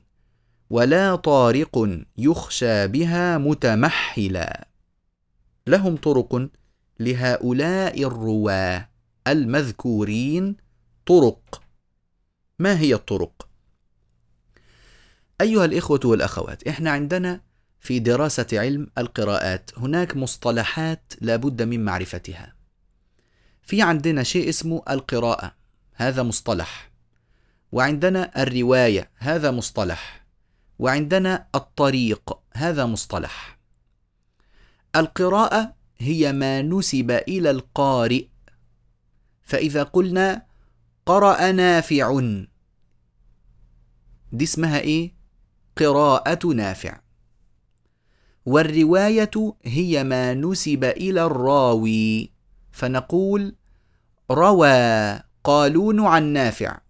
ولا 0.70 1.16
طارق 1.16 2.04
يخشى 2.18 2.87
بها 2.87 3.38
متمحلا. 3.38 4.68
لهم 5.66 5.96
طرق 5.96 6.48
لهؤلاء 7.00 8.02
الرواه 8.02 8.88
المذكورين 9.26 10.57
طرق. 11.07 11.62
ما 12.59 12.78
هي 12.78 12.94
الطرق؟ 12.94 13.48
أيها 15.40 15.64
الإخوة 15.64 16.00
والأخوات 16.04 16.68
إحنا 16.68 16.90
عندنا 16.90 17.40
في 17.81 17.98
دراسة 17.98 18.46
علم 18.52 18.87
القراءات 18.98 19.70
هناك 19.78 20.16
مصطلحات 20.16 21.12
لابد 21.20 21.62
من 21.62 21.85
معرفتها. 21.85 22.54
في 23.62 23.83
عندنا 23.83 24.22
شيء 24.22 24.48
اسمه 24.48 24.83
القراءة 24.90 25.54
هذا 25.94 26.22
مصطلح. 26.22 26.90
وعندنا 27.72 28.42
الرواية 28.42 29.11
هذا 29.16 29.50
مصطلح. 29.50 30.17
وعندنا 30.78 31.46
الطريق 31.54 32.38
هذا 32.54 32.86
مصطلح. 32.86 33.58
القراءة 34.96 35.74
هي 35.98 36.32
ما 36.32 36.62
نسب 36.62 37.10
إلى 37.10 37.50
القارئ. 37.50 38.26
فإذا 39.42 39.82
قلنا 39.82 40.46
قرأ 41.06 41.52
نافع. 41.52 42.20
دي 44.32 44.44
اسمها 44.44 44.78
إيه؟ 44.78 45.14
قراءة 45.76 46.46
نافع. 46.46 47.00
والرواية 48.46 49.56
هي 49.64 50.04
ما 50.04 50.34
نسب 50.34 50.84
إلى 50.84 51.24
الراوي. 51.24 52.32
فنقول 52.72 53.54
روى 54.30 55.20
قالون 55.44 56.06
عن 56.06 56.22
نافع. 56.22 56.80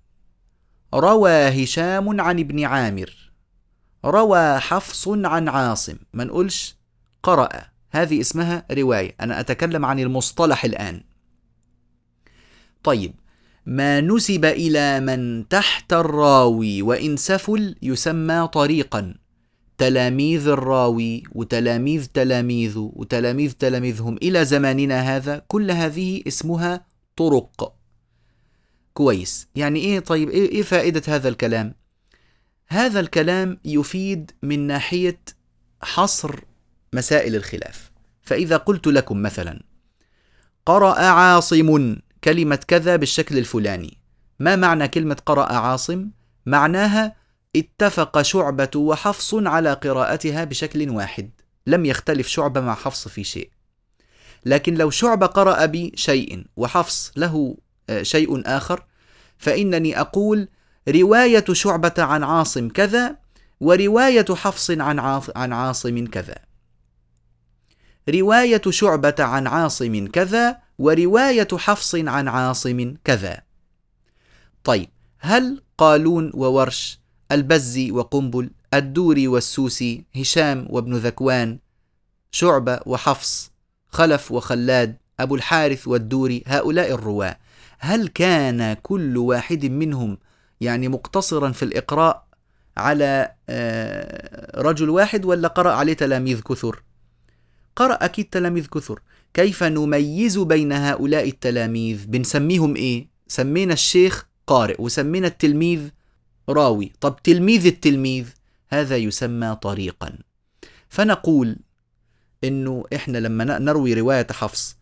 روى 0.95 1.65
هشام 1.65 2.21
عن 2.21 2.39
ابن 2.39 2.65
عامر. 2.65 3.28
روى 4.05 4.59
حفص 4.59 5.09
عن 5.09 5.49
عاصم. 5.49 5.97
ما 6.13 6.25
نقولش 6.25 6.77
قرأ. 7.23 7.49
هذه 7.91 8.21
اسمها 8.21 8.67
رواية. 8.73 9.15
أنا 9.21 9.41
أتكلم 9.41 9.85
عن 9.85 10.01
المصطلح 10.01 10.65
الآن. 10.65 11.01
طيب. 12.83 13.15
ما 13.67 14.01
نسب 14.01 14.45
إلى 14.45 15.01
من 15.01 15.49
تحت 15.49 15.93
الراوي 15.93 16.83
وإن 16.83 17.17
سفل 17.17 17.77
يسمى 17.83 18.49
طريقا. 18.53 19.15
تلاميذ 19.79 20.49
الراوي 20.49 21.23
وتلاميذ 21.33 22.07
تلاميذه 22.07 22.93
وتلاميذ 22.95 23.53
تلاميذهم. 23.53 24.17
إلى 24.17 24.45
زماننا 24.45 25.17
هذا 25.17 25.43
كل 25.49 25.71
هذه 25.71 26.23
اسمها 26.27 26.87
طرق. 27.17 27.75
كويس. 28.95 29.49
يعني 29.55 29.81
إيه؟ 29.81 30.01
طيب 30.01 30.29
إيه, 30.29 30.49
إيه 30.49 30.63
فائدة 30.63 31.03
هذا 31.09 31.29
الكلام؟ 31.29 31.75
هذا 32.69 33.01
الكلام 33.01 33.59
يفيد 33.65 34.31
من 34.43 34.67
ناحية 34.67 35.21
حصر 35.83 36.41
مسائل 36.93 37.37
الخلاف. 37.37 37.91
فإذا 38.23 38.57
قلت 38.57 38.87
لكم 38.87 39.23
مثلا 39.23 39.63
قرأ 40.67 40.99
عاصم 40.99 41.97
كلمة 42.25 42.61
كذا 42.69 42.97
بالشكل 42.97 43.39
الفلاني. 43.39 43.99
ما 44.39 44.57
معنى 44.57 44.89
كلمة 44.89 45.17
قرأ 45.27 45.53
عاصم؟ 45.53 46.11
معناها 46.47 47.17
اتفق 47.57 48.23
شعبة 48.23 48.71
وحفص 48.77 49.35
على 49.35 49.73
قراءتها 49.73 50.45
بشكل 50.45 50.91
واحد. 50.91 51.31
لم 51.67 51.87
يختلف 51.87 52.29
شعبة 52.29 52.61
مع 52.61 52.75
حفص 52.75 53.09
في 53.09 53.25
شيء. 53.25 53.51
لكن 54.45 54.75
لو 54.75 54.91
شعبة 54.91 55.27
قرأ 55.27 55.67
بشيء 55.67 56.45
وحفص 56.57 57.13
له 57.17 57.57
آه، 57.91 58.03
شيء 58.03 58.43
آخر 58.47 58.85
فإنني 59.39 60.01
أقول 60.01 60.49
رواية 60.89 61.45
شعبة 61.53 61.95
عن 61.99 62.25
عاصم 62.25 62.69
كذا 62.69 63.17
ورواية 63.61 64.35
حفص 64.35 64.71
عن 64.71 64.99
عن 65.37 65.53
عاصم 65.53 66.07
كذا. 66.07 66.37
رواية 68.09 68.63
شعبة 68.71 69.15
عن 69.19 69.47
عاصم 69.47 70.07
كذا 70.07 70.59
ورواية 70.79 71.49
حفص 71.53 71.95
عن 71.95 72.29
عاصم 72.29 72.95
كذا. 73.05 73.41
طيب 74.65 74.89
هل 75.19 75.63
قالون 75.79 76.31
وورش 76.35 77.01
البزي 77.33 77.91
وقنبل 77.91 78.51
الدوري 78.75 79.29
والسوسي 79.29 80.05
هشام 80.17 80.67
وابن 80.71 80.95
ذكوان 80.95 81.59
شعبة 82.31 82.81
وحفص 82.87 83.51
خلف 83.89 84.33
وخلاد 84.33 84.97
أبو 85.21 85.35
الحارث 85.35 85.89
والدوري 85.89 86.43
هؤلاء 86.47 86.95
الرواة 86.95 87.39
هل 87.79 88.09
كان 88.09 88.77
كل 88.83 89.17
واحد 89.17 89.67
منهم 89.67 90.19
يعني 90.61 90.89
مقتصرا 90.89 91.53
في 91.53 91.63
الإقراء 91.63 92.27
على 92.77 93.33
آه، 93.49 94.61
رجل 94.61 94.91
واحد 94.91 95.25
ولا 95.25 95.49
قرأ 95.49 95.73
عليه 95.73 95.93
تلاميذ 95.93 96.41
كثر؟ 96.41 96.83
قرأ 97.77 97.95
أكيد 97.95 98.25
تلاميذ 98.25 98.67
كثر. 98.67 99.01
كيف 99.35 99.63
نميز 99.63 100.39
بين 100.39 100.73
هؤلاء 100.73 101.29
التلاميذ؟ 101.29 102.07
بنسميهم 102.07 102.77
إيه؟ 102.77 103.09
سمينا 103.29 103.73
الشيخ 103.73 104.27
قارئ 104.47 104.83
وسمينا 104.83 105.27
التلميذ 105.27 105.91
راوي. 106.49 106.93
طب 107.01 107.17
تلميذ 107.25 107.67
التلميذ 107.67 108.29
هذا 108.69 108.97
يسمى 108.97 109.57
طريقا. 109.63 110.19
فنقول 110.89 111.57
إنه 112.45 112.85
إحنا 112.95 113.19
لما 113.19 113.59
نروي 113.59 113.95
رواية 113.95 114.27
حفص 114.31 114.77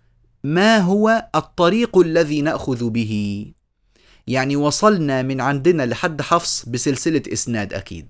ما 0.45 0.79
هو 0.79 1.29
الطريق 1.35 1.99
الذي 1.99 2.43
نأخذ 2.43 2.91
به؟ 2.91 3.45
يعني 4.27 4.57
وصلنا 4.57 5.23
من 5.23 5.41
عندنا 5.41 5.87
لحد 5.87 6.23
حفص 6.23 6.69
بسلسلة 6.69 7.23
إسناد 7.33 7.75
أكيد. 7.75 8.09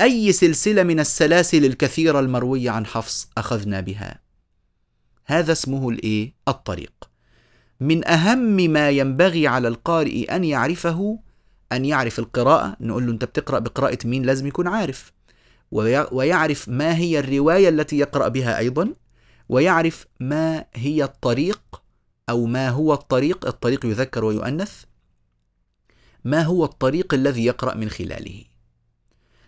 أي 0.00 0.32
سلسلة 0.32 0.82
من 0.82 1.00
السلاسل 1.00 1.64
الكثيرة 1.64 2.20
المروية 2.20 2.70
عن 2.70 2.86
حفص 2.86 3.28
أخذنا 3.38 3.80
بها؟ 3.80 4.20
هذا 5.24 5.52
اسمه 5.52 5.88
الإيه؟ 5.88 6.34
الطريق. 6.48 6.92
من 7.80 8.08
أهم 8.08 8.56
ما 8.56 8.90
ينبغي 8.90 9.46
على 9.46 9.68
القارئ 9.68 10.36
أن 10.36 10.44
يعرفه 10.44 11.18
أن 11.72 11.84
يعرف 11.84 12.18
القراءة 12.18 12.76
نقول 12.80 13.06
له 13.06 13.12
أنت 13.12 13.24
بتقرأ 13.24 13.58
بقراءة 13.58 13.98
مين؟ 14.04 14.22
لازم 14.22 14.46
يكون 14.46 14.68
عارف. 14.68 15.12
ويعرف 16.12 16.68
ما 16.68 16.96
هي 16.96 17.18
الرواية 17.18 17.68
التي 17.68 17.98
يقرأ 17.98 18.28
بها 18.28 18.58
أيضا 18.58 18.94
ويعرف 19.48 20.06
ما 20.20 20.64
هي 20.74 21.04
الطريق 21.04 21.60
أو 22.30 22.46
ما 22.46 22.68
هو 22.68 22.94
الطريق. 22.94 23.46
الطريق 23.46 23.86
يذكر 23.86 24.24
ويؤنث. 24.24 24.84
ما 26.24 26.42
هو 26.42 26.64
الطريق 26.64 27.14
الذي 27.14 27.44
يقرأ 27.44 27.74
من 27.74 27.88
خلاله. 27.90 28.44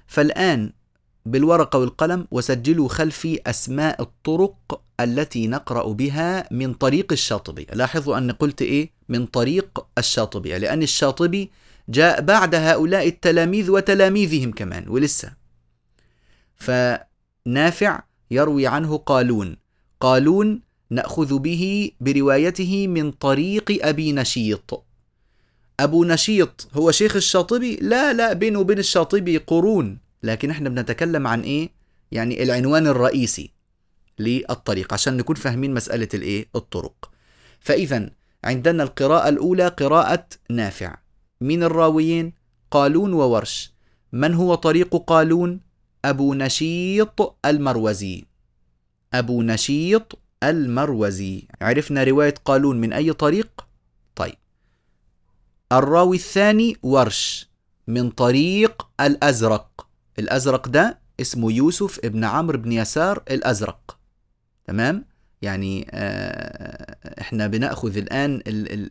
فالآن 0.06 0.72
بالورقة 1.26 1.78
والقلم 1.78 2.26
وسجلوا 2.30 2.88
خلفي 2.88 3.40
أسماء 3.46 4.02
الطرق 4.02 4.82
التي 5.00 5.46
نقرأ 5.46 5.92
بها 5.92 6.48
من 6.50 6.74
طريق 6.74 7.12
الشاطبي. 7.12 7.66
لاحظوا 7.72 8.18
أن 8.18 8.30
قلت 8.30 8.62
إيه؟ 8.62 8.90
من 9.08 9.26
طريق 9.26 9.86
الشاطبي 9.98 10.58
لأن 10.58 10.82
الشاطبي 10.82 11.50
جاء 11.88 12.20
بعد 12.20 12.54
هؤلاء 12.54 13.08
التلاميذ 13.08 13.70
وتلاميذهم 13.70 14.52
كمان 14.52 14.88
ولسه. 14.88 15.32
فنافع 16.56 18.02
يروي 18.30 18.66
عنه 18.66 18.96
قالون. 18.96 19.56
قالون 20.00 20.60
نأخذ 20.90 21.38
به 21.38 21.90
بروايته 22.00 22.86
من 22.88 23.10
طريق 23.12 23.86
أبي 23.86 24.12
نشيط. 24.12 24.84
أبو 25.80 26.04
نشيط 26.04 26.68
هو 26.74 26.90
شيخ 26.90 27.16
الشاطبي؟ 27.16 27.76
لا 27.76 28.12
لا 28.12 28.32
بينه 28.32 28.58
وبين 28.58 28.78
الشاطبي 28.78 29.36
قرون. 29.36 29.98
لكن 30.22 30.50
إحنا 30.50 30.68
بنتكلم 30.68 31.26
عن 31.26 31.40
إيه؟ 31.40 31.70
يعني 32.12 32.42
العنوان 32.42 32.86
الرئيسي 32.86 33.50
للطريق 34.18 34.92
عشان 34.92 35.16
نكون 35.16 35.36
فاهمين 35.36 35.74
مسألة 35.74 36.08
الإيه؟ 36.14 36.46
الطرق. 36.56 37.10
فإذا 37.60 38.10
عندنا 38.44 38.82
القراءة 38.82 39.28
الأولى 39.28 39.68
قراءة 39.68 40.26
نافع. 40.50 40.96
من 41.40 41.62
الراويين؟ 41.62 42.32
قالون 42.70 43.12
وورش. 43.12 43.72
من 44.12 44.34
هو 44.34 44.54
طريق 44.54 44.96
قالون؟ 44.96 45.60
أبو 46.04 46.34
نشيط 46.34 47.36
المروزي. 47.44 48.24
أبو 49.14 49.42
نشيط 49.42 50.18
المروزي. 50.42 51.42
عرفنا 51.62 52.04
رواية 52.04 52.34
قالون 52.44 52.80
من 52.80 52.92
أي 52.92 53.12
طريق؟ 53.12 53.66
طيب. 54.16 54.34
الراوي 55.72 56.16
الثاني 56.16 56.76
ورش 56.82 57.50
من 57.86 58.10
طريق 58.10 58.88
الأزرق. 59.00 59.86
الأزرق 60.18 60.68
ده 60.68 60.98
اسمه 61.20 61.52
يوسف 61.52 62.00
ابن 62.04 62.24
عمرو 62.24 62.58
بن 62.58 62.72
يسار 62.72 63.22
الأزرق. 63.30 63.98
تمام؟ 64.64 65.04
يعني 65.42 65.86
آه، 65.90 66.96
إحنا 67.20 67.46
بنأخذ 67.46 67.96
الآن 67.96 68.42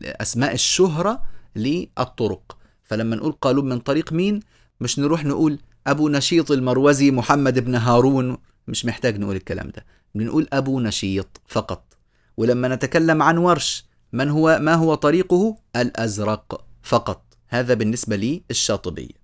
أسماء 0.04 0.54
الشهرة 0.54 1.22
للطرق. 1.56 2.56
فلما 2.84 3.16
نقول 3.16 3.32
قالون 3.32 3.68
من 3.68 3.78
طريق 3.78 4.12
مين؟ 4.12 4.40
مش 4.80 4.98
نروح 4.98 5.24
نقول 5.24 5.58
أبو 5.86 6.08
نشيط 6.08 6.50
المروزي 6.50 7.10
محمد 7.10 7.58
بن 7.58 7.74
هارون. 7.74 8.38
مش 8.68 8.84
محتاج 8.84 9.18
نقول 9.18 9.36
الكلام 9.36 9.68
ده. 9.68 9.84
بنقول 10.14 10.48
أبو 10.52 10.80
نشيط 10.80 11.40
فقط. 11.46 11.96
ولما 12.36 12.68
نتكلم 12.68 13.22
عن 13.22 13.38
ورش 13.38 13.84
من 14.12 14.28
هو 14.28 14.58
ما 14.60 14.74
هو 14.74 14.94
طريقه؟ 14.94 15.56
الأزرق. 15.76 16.69
فقط. 16.82 17.22
هذا 17.48 17.74
بالنسبة 17.74 18.16
لي 18.16 18.42
الشاطبيه 18.50 19.20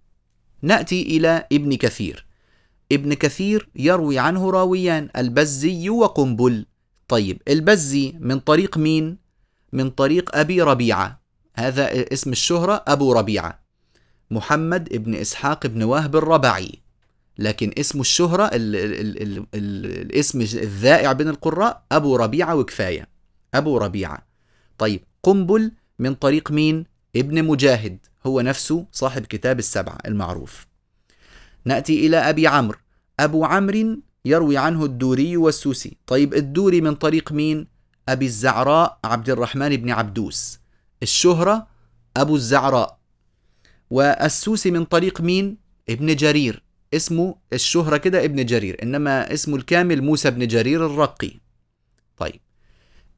نأتي 0.62 1.02
إلى 1.02 1.46
ابن 1.52 1.74
كثير. 1.74 2.26
ابن 2.92 3.14
كثير 3.14 3.68
يروي 3.76 4.18
عنه 4.18 4.50
راويان 4.50 5.09
البزي 5.16 5.90
وقنبل. 5.90 6.66
طيب 7.09 7.42
البزي 7.48 8.14
من 8.20 8.40
طريق 8.40 8.78
مين؟ 8.78 9.18
من 9.72 9.90
طريق 9.90 10.36
أبي 10.36 10.62
ربيعة. 10.62 11.20
هذا 11.54 12.12
اسم 12.12 12.32
الشهرة 12.32 12.84
أبو 12.86 13.12
ربيعة. 13.12 13.64
محمد 14.30 14.92
ابن 14.92 15.14
إسحاق 15.14 15.66
ابن 15.66 15.82
وهب 15.82 16.16
الربعي 16.16 16.82
لكن 17.38 17.72
اسم 17.78 18.00
الشهرة 18.00 18.44
ال 18.44 18.76
ال 18.76 19.00
ال 19.00 19.22
ال 19.22 19.46
ال 19.54 19.86
الاسم 19.86 20.40
الذائع 20.40 21.12
بين 21.12 21.28
القراء 21.28 21.82
أبو 21.92 22.16
ربيعة 22.16 22.54
وكفاية. 22.57 23.09
أبو 23.54 23.78
ربيعة. 23.78 24.26
طيب 24.78 25.00
قنبل 25.22 25.72
من 25.98 26.14
طريق 26.14 26.50
مين؟ 26.50 26.84
ابن 27.16 27.44
مجاهد 27.44 27.98
هو 28.26 28.40
نفسه 28.40 28.86
صاحب 28.92 29.26
كتاب 29.26 29.58
السبعة 29.58 29.98
المعروف. 30.06 30.66
نأتي 31.64 32.06
إلى 32.06 32.16
أبي 32.16 32.46
عمرو. 32.46 32.78
أبو 33.20 33.44
عمرو 33.44 34.00
يروي 34.24 34.56
عنه 34.56 34.84
الدوري 34.84 35.36
والسوسي. 35.36 35.96
طيب 36.06 36.34
الدوري 36.34 36.80
من 36.80 36.94
طريق 36.94 37.32
مين؟ 37.32 37.66
أبي 38.08 38.26
الزعراء 38.26 38.98
عبد 39.04 39.30
الرحمن 39.30 39.76
بن 39.76 39.90
عبدوس. 39.90 40.60
الشهرة 41.02 41.66
أبو 42.16 42.36
الزعراء. 42.36 42.98
والسوسي 43.90 44.70
من 44.70 44.84
طريق 44.84 45.20
مين؟ 45.20 45.56
ابن 45.88 46.16
جرير. 46.16 46.62
اسمه 46.94 47.36
الشهرة 47.52 47.96
كده 47.96 48.24
ابن 48.24 48.46
جرير 48.46 48.82
إنما 48.82 49.32
اسمه 49.32 49.56
الكامل 49.56 50.02
موسى 50.02 50.30
بن 50.30 50.46
جرير 50.46 50.86
الرقي. 50.86 51.32
طيب. 52.16 52.40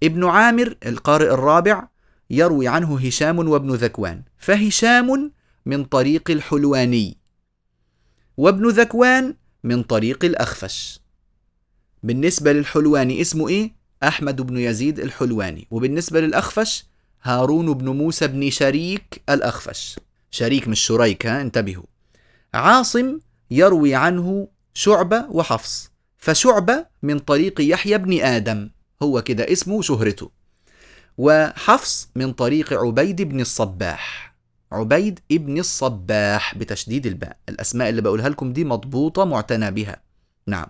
ابن 0.03 0.25
عامر 0.25 0.77
القارئ 0.87 1.35
الرابع 1.35 1.89
يروي 2.31 2.69
عنه 2.69 2.99
هشام 2.99 3.39
وابن 3.39 3.75
ذكوان. 3.75 4.23
فهشام 4.39 5.33
من 5.67 5.85
طريق 5.85 6.31
الحلواني 6.31 7.17
وابن 8.37 8.69
ذكوان 8.69 9.35
من 9.65 9.83
طريق 9.83 10.25
الأخفش. 10.25 11.01
بالنسبة 12.03 12.53
للحلواني 12.53 13.21
اسمه 13.21 13.49
إيه؟ 13.49 13.73
أحمد 14.03 14.43
بن 14.43 14.59
يزيد 14.59 15.01
الحلواني. 15.01 15.67
وبالنسبة 15.71 16.21
للأخفش 16.21 16.85
هارون 17.23 17.75
بن 17.75 17.89
موسى 17.89 18.27
بن 18.27 18.51
شريك 18.51 19.23
الأخفش. 19.29 19.99
شريك 20.31 20.69
مش 20.69 20.81
شريك 20.81 21.27
ها؟ 21.27 21.41
انتبهوا. 21.41 21.85
عاصم 22.55 23.19
يروي 23.51 23.95
عنه 23.95 24.49
شعبة 24.75 25.27
وحفص. 25.31 25.91
فشعبة 26.17 26.87
من 27.03 27.19
طريق 27.19 27.61
يحيى 27.61 27.99
بن 27.99 28.21
آدم. 28.21 28.71
هو 29.03 29.23
كده 29.23 29.53
اسمه 29.53 29.83
شهرته 29.83 30.38
وحفص 31.19 32.09
من 32.17 32.33
طريق 32.33 32.73
عبيد 32.73 33.23
بن 33.23 33.41
الصباح. 33.41 34.37
عبيد 34.73 35.21
ابن 35.33 35.59
الصباح 35.59 36.55
بتشديد 36.55 37.07
الباء. 37.07 37.37
الأسماء 37.49 37.89
اللي 37.89 38.03
بقولها 38.03 38.29
لكم 38.29 38.53
دي 38.53 38.65
مضبوطة 38.65 39.25
معتنى 39.25 39.71
بها 39.71 40.03
نعم. 40.47 40.67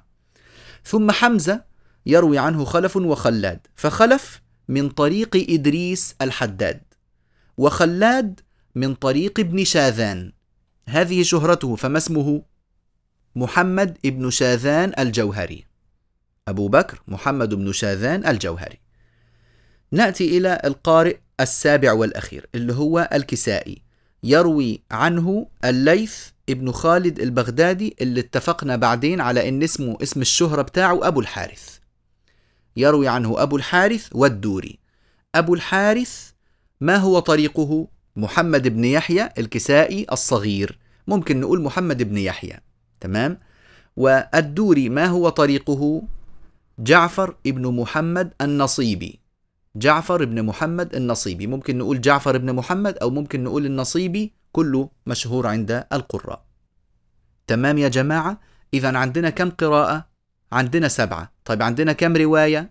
ثم 0.85 1.11
حمزة 1.11 1.65
يروي 2.07 2.39
عنه 2.39 2.65
خلف 2.65 2.97
وخلاد. 2.97 3.67
فخلف 3.77 4.43
من 4.69 4.89
طريق 4.89 5.51
إدريس 5.51 6.15
الحداد 6.23 6.81
وخلاد 7.57 8.41
من 8.75 8.95
طريق 8.95 9.41
ابن 9.41 9.65
شاذان. 9.65 10.33
هذه 10.89 11.23
شهرته 11.23 11.77
فما 11.77 11.99
اسمه؟ 11.99 12.43
محمد 13.37 13.99
ابن 14.05 14.31
شاذان 14.31 14.93
الجوهري. 14.99 15.65
أبو 16.49 16.69
بكر 16.69 17.03
محمد 17.09 17.55
بن 17.55 17.73
شاذان 17.73 18.27
الجوهري. 18.27 18.88
نأتي 19.93 20.39
إلى 20.39 20.61
القارئ 20.65 21.17
السابع 21.41 21.93
والأخير 21.93 22.47
اللي 22.55 22.73
هو 22.73 23.09
الكسائي. 23.13 23.83
يروي 24.23 24.83
عنه 24.91 25.47
الليث 25.65 26.29
ابن 26.49 26.73
خالد 26.73 27.21
البغدادي 27.21 27.97
اللي 28.01 28.21
اتفقنا 28.21 28.77
بعدين 28.77 29.21
على 29.21 29.49
إن 29.49 29.63
اسمه 29.63 29.99
اسم 30.03 30.21
الشهرة 30.21 30.63
بتاعه 30.63 31.09
أبو 31.09 31.21
الحارث. 31.21 31.79
يروي 32.77 33.09
عنه 33.09 33.43
أبو 33.43 33.57
الحارث 33.57 34.09
والدوري. 34.13 34.79
أبو 35.35 35.55
الحارث 35.55 36.31
ما 36.81 36.97
هو 36.97 37.19
طريقه؟ 37.19 37.89
محمد 38.17 38.69
بن 38.69 38.85
يحيى 38.85 39.29
الكسائي 39.39 40.07
الصغير. 40.13 40.79
ممكن 41.07 41.41
نقول 41.41 41.63
محمد 41.63 42.03
بن 42.03 42.17
يحيى. 42.17 42.61
تمام؟ 43.01 43.39
والدوري 43.97 44.89
ما 44.89 45.07
هو 45.07 45.29
طريقه؟ 45.29 46.03
جعفر 46.79 47.37
ابن 47.47 47.75
محمد 47.75 48.35
النصيبي. 48.41 49.21
جعفر 49.77 50.25
بن 50.25 50.43
محمد 50.43 50.95
النصيبي. 50.95 51.47
ممكن 51.47 51.79
نقول 51.79 52.01
جعفر 52.01 52.39
بن 52.39 52.53
محمد 52.53 52.99
أو 52.99 53.11
ممكن 53.11 53.45
نقول 53.45 53.67
النصيبي 53.67 54.33
كله 54.53 54.91
مشهور 55.07 55.47
عند 55.47 55.85
القراء. 55.93 56.45
تمام 57.47 57.79
يا 57.79 57.89
جماعة؟ 57.89 58.41
إذا 58.75 58.99
عندنا 58.99 59.31
كم 59.31 59.51
قراءة؟ 59.51 60.09
عندنا 60.53 60.89
سبعة. 60.89 61.33
طيب 61.45 61.63
عندنا 61.63 61.93
كم 61.93 62.17
رواية؟ 62.17 62.71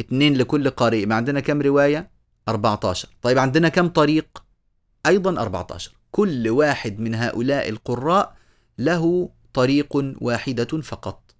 اثنين 0.00 0.36
لكل 0.36 0.70
قارئ. 0.70 1.06
ما 1.06 1.14
عندنا 1.14 1.40
كم 1.40 1.62
رواية؟ 1.62 2.10
14 2.48 3.08
طيب 3.22 3.38
عندنا 3.38 3.68
كم 3.68 3.88
طريق؟ 3.88 4.44
أيضا 5.06 5.42
14 5.42 5.92
كل 6.10 6.48
واحد 6.48 7.00
من 7.00 7.14
هؤلاء 7.14 7.68
القراء 7.68 8.36
له 8.78 9.30
طريق 9.54 9.96
واحدة 10.20 10.80
فقط 10.82 11.34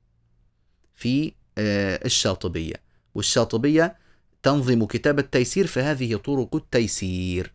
في 0.95 1.33
آه، 1.59 2.01
الشاطبية. 2.05 2.74
والشاطبية 3.14 3.97
تنظم 4.43 4.84
كتاب 4.84 5.18
التيسير 5.18 5.66
فهذه 5.66 6.16
طرق 6.16 6.57
التيسير. 6.57 7.53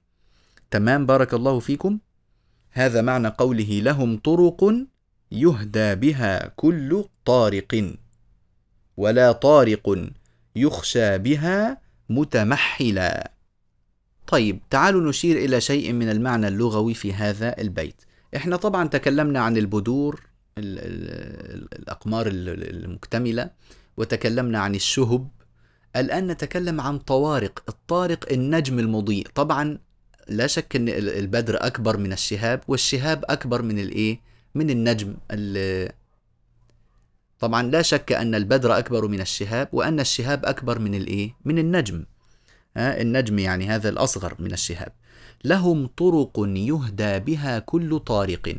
تمام 0.71 1.05
بارك 1.05 1.33
الله 1.33 1.59
فيكم. 1.59 1.99
هذا 2.71 3.01
معنى 3.01 3.27
قوله 3.27 3.79
لهم 3.79 4.17
طرق 4.17 4.73
يهدى 5.31 5.95
بها 5.95 6.47
كل 6.47 7.05
طارق 7.25 7.93
ولا 8.97 9.31
طارق 9.31 10.09
يخشى 10.55 11.17
بها 11.17 11.81
متمحلا. 12.09 13.31
طيب 14.27 14.59
تعالوا 14.69 15.09
نشير 15.09 15.37
إلى 15.37 15.61
شيء 15.61 15.93
من 15.93 16.09
المعنى 16.09 16.47
اللغوي 16.47 16.93
في 16.93 17.13
هذا 17.13 17.61
البيت. 17.61 18.01
إحنا 18.35 18.55
طبعا 18.55 18.87
تكلمنا 18.87 19.39
عن 19.39 19.57
البدور 19.57 20.21
الأقمار 20.57 22.27
المكتملة 22.27 23.49
وتكلمنا 23.97 24.59
عن 24.59 24.75
الشهب 24.75 25.27
الآن 25.97 26.27
نتكلم 26.27 26.81
عن 26.81 26.99
طوارق 26.99 27.63
الطارق 27.69 28.31
النجم 28.31 28.79
المضيء. 28.79 29.27
طبعا 29.35 29.79
لا 30.29 30.47
شك 30.47 30.75
أن 30.75 30.89
البدر 30.89 31.65
أكبر 31.65 31.97
من 31.97 32.13
الشهاب 32.13 32.61
والشهاب 32.67 33.25
أكبر 33.29 33.61
من 33.61 33.79
الإيه؟ 33.79 34.19
من 34.55 34.69
النجم 34.69 35.15
طبعا 37.39 37.63
لا 37.63 37.81
شك 37.81 38.11
أن 38.11 38.35
البدر 38.35 38.77
أكبر 38.77 39.07
من 39.07 39.21
الشهاب 39.21 39.69
وأن 39.73 39.99
الشهاب 39.99 40.45
أكبر 40.45 40.79
من 40.79 40.95
الإيه؟ 40.95 41.33
من 41.45 41.59
النجم. 41.59 42.05
ها 42.77 43.01
النجم 43.01 43.39
يعني 43.39 43.67
هذا 43.67 43.89
الأصغر 43.89 44.35
من 44.39 44.53
الشهاب. 44.53 44.91
لهم 45.45 45.87
طرق 45.87 46.31
يهدى 46.55 47.19
بها 47.19 47.59
كل 47.59 47.99
طارق. 47.99 48.57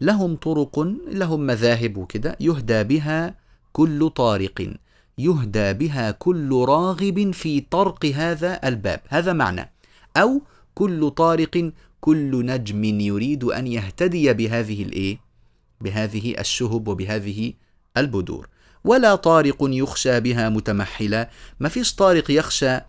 لهم 0.00 0.36
طرق 0.36 0.78
لهم 1.12 1.40
مذاهب 1.40 1.96
وكده 1.96 2.36
يهدى 2.40 2.84
بها 2.84 3.34
كل 3.72 4.10
طارق. 4.10 4.74
يهدى 5.20 5.72
بها 5.72 6.10
كل 6.10 6.64
راغب 6.68 7.30
في 7.30 7.60
طرق 7.60 8.06
هذا 8.06 8.60
الباب 8.68 9.00
هذا 9.08 9.32
معنى. 9.32 9.72
أو 10.16 10.42
كل 10.74 11.10
طارق 11.10 11.72
كل 12.00 12.46
نجم 12.46 12.84
يريد 12.84 13.44
أن 13.44 13.66
يهتدي 13.66 14.32
بهذه 14.32 14.82
الإيه؟ 14.82 15.18
بهذه 15.80 16.34
الشهب 16.38 16.88
وبهذه 16.88 17.52
البدور 17.96 18.48
ولا 18.84 19.14
طارق 19.14 19.56
يخشى 19.60 20.20
بها 20.20 20.48
متمحلا. 20.48 21.30
ما 21.60 21.68
فيش 21.68 21.94
طارق 21.94 22.30
يخشى 22.30 22.70
آه، 22.70 22.84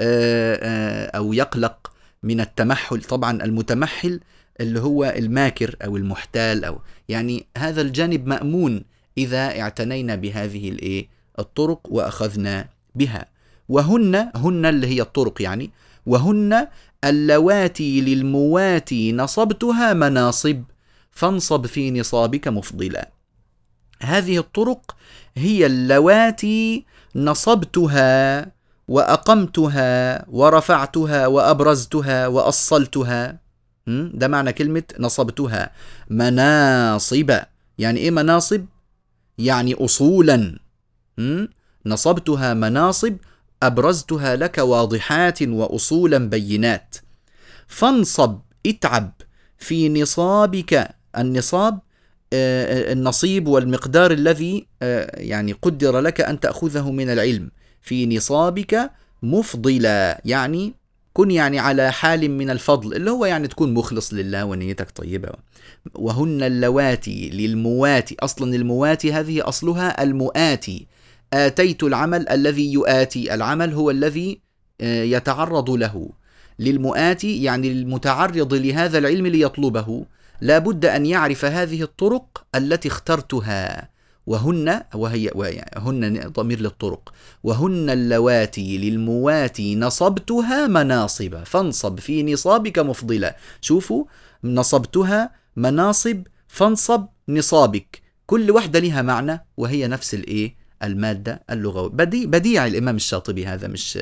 آه، 0.00 1.06
أو 1.16 1.32
يقلق 1.32 1.92
من 2.22 2.40
التمحل. 2.40 3.02
طبعا 3.02 3.44
المتمحل 3.44 4.20
اللي 4.60 4.80
هو 4.80 5.14
الماكر 5.16 5.76
أو 5.84 5.96
المحتال 5.96 6.64
أو 6.64 6.80
يعني 7.08 7.46
هذا 7.56 7.80
الجانب 7.80 8.26
مأمون 8.26 8.84
إذا 9.18 9.60
اعتنينا 9.60 10.14
بهذه 10.14 10.68
الإيه 10.68 11.08
الطرق 11.38 11.80
وأخذنا 11.84 12.68
بها. 12.94 13.26
وهن 13.68 14.30
هن 14.34 14.66
اللي 14.66 14.86
هي 14.86 15.00
الطرق 15.00 15.42
يعني. 15.42 15.70
وهن 16.06 16.66
اللواتي 17.04 18.00
للمواتي 18.00 19.12
نصبتها 19.12 19.92
مناصب. 19.92 20.62
فانصب 21.10 21.66
في 21.66 21.90
نصابك 21.90 22.48
مفضلا. 22.48 23.10
هذه 24.02 24.38
الطرق 24.38 24.96
هي 25.36 25.66
اللواتي 25.66 26.84
نصبتها 27.16 28.46
وأقمتها 28.88 30.24
ورفعتها 30.28 31.26
وأبرزتها 31.26 32.26
وأصلتها. 32.26 33.38
ده 33.86 34.28
معنى 34.28 34.52
كلمة 34.52 34.82
نصبتها. 34.98 35.70
مناصب. 36.10 37.38
يعني 37.78 38.00
إيه 38.00 38.10
مناصب؟ 38.10 38.64
يعني 39.38 39.74
اصولا. 39.74 40.58
نصبتها 41.86 42.54
مناصب 42.54 43.16
أبرزتها 43.62 44.36
لك 44.36 44.58
واضحات 44.58 45.42
واصولا 45.42 46.18
بينات. 46.18 46.96
فانصب 47.66 48.38
اتعب. 48.66 49.12
في 49.58 49.88
نصابك 49.88 50.88
النصاب 51.18 51.78
آه، 52.32 52.92
النصيب 52.92 53.48
والمقدار 53.48 54.10
الذي 54.10 54.66
آه، 54.82 55.20
يعني 55.20 55.52
قدر 55.52 56.00
لك 56.00 56.20
أن 56.20 56.40
تأخذه 56.40 56.90
من 56.90 57.10
العلم. 57.10 57.50
في 57.82 58.06
نصابك 58.16 58.90
مفضلا 59.22 60.20
يعني 60.24 60.74
كن 61.12 61.30
يعني 61.30 61.58
على 61.58 61.92
حال 61.92 62.30
من 62.30 62.50
الفضل 62.50 62.94
اللي 62.94 63.10
هو 63.10 63.24
يعني 63.24 63.48
تكون 63.48 63.74
مخلص 63.74 64.14
لله 64.14 64.44
ونيتك 64.44 64.90
طيبة. 64.90 65.28
وهن 65.94 66.42
اللواتي 66.42 67.30
للمواتي 67.30 68.16
أصلا 68.20 68.56
المواتي 68.56 69.12
هذه 69.12 69.48
أصلها 69.48 70.02
المؤاتي. 70.02 70.86
آتيت 71.36 71.82
العمل 71.82 72.28
الذي 72.28 72.72
يؤاتي. 72.72 73.34
العمل 73.34 73.72
هو 73.72 73.90
الذي 73.90 74.40
آه، 74.80 75.02
يتعرض 75.02 75.70
له. 75.70 76.10
للمؤاتي 76.58 77.42
يعني 77.42 77.72
المتعرض 77.72 78.54
لهذا 78.54 78.98
العلم 78.98 79.26
ليطلبه. 79.26 80.06
لا 80.40 80.58
بد 80.58 80.84
أن 80.84 81.06
يعرف 81.06 81.44
هذه 81.44 81.82
الطرق 81.82 82.44
التي 82.54 82.88
اخترتها. 82.88 83.90
وهن 84.26 84.82
وهي 84.94 85.64
هن 85.76 86.28
ضمير 86.28 86.60
للطرق. 86.60 87.12
وهن 87.42 87.90
اللواتي 87.90 88.78
للمواتي. 88.78 89.76
نصبتها 89.76 90.66
مناصب. 90.66 91.44
فانصب 91.44 92.00
في 92.00 92.22
نصابك 92.22 92.78
مفضلا. 92.78 93.36
شوفوا 93.60 94.04
نصبتها 94.44 95.30
مناصب 95.56 96.22
فانصب 96.48 97.06
نصابك. 97.28 98.02
كل 98.26 98.50
واحدة 98.50 98.78
لها 98.78 99.02
معنى 99.02 99.46
وهي 99.56 99.86
نفس 99.88 100.14
الإيه؟ 100.14 100.65
المادة 100.82 101.42
اللغوية. 101.50 101.90
بدي 101.90 102.26
بديع 102.26 102.66
الإمام 102.66 102.96
الشاطبي 102.96 103.46
هذا 103.46 103.68
مش 103.68 103.98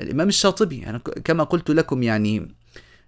الإمام 0.00 0.28
الشاطبي. 0.28 0.86
أنا 0.86 0.98
كما 0.98 1.44
قلت 1.44 1.70
لكم 1.70 2.02
يعني 2.02 2.54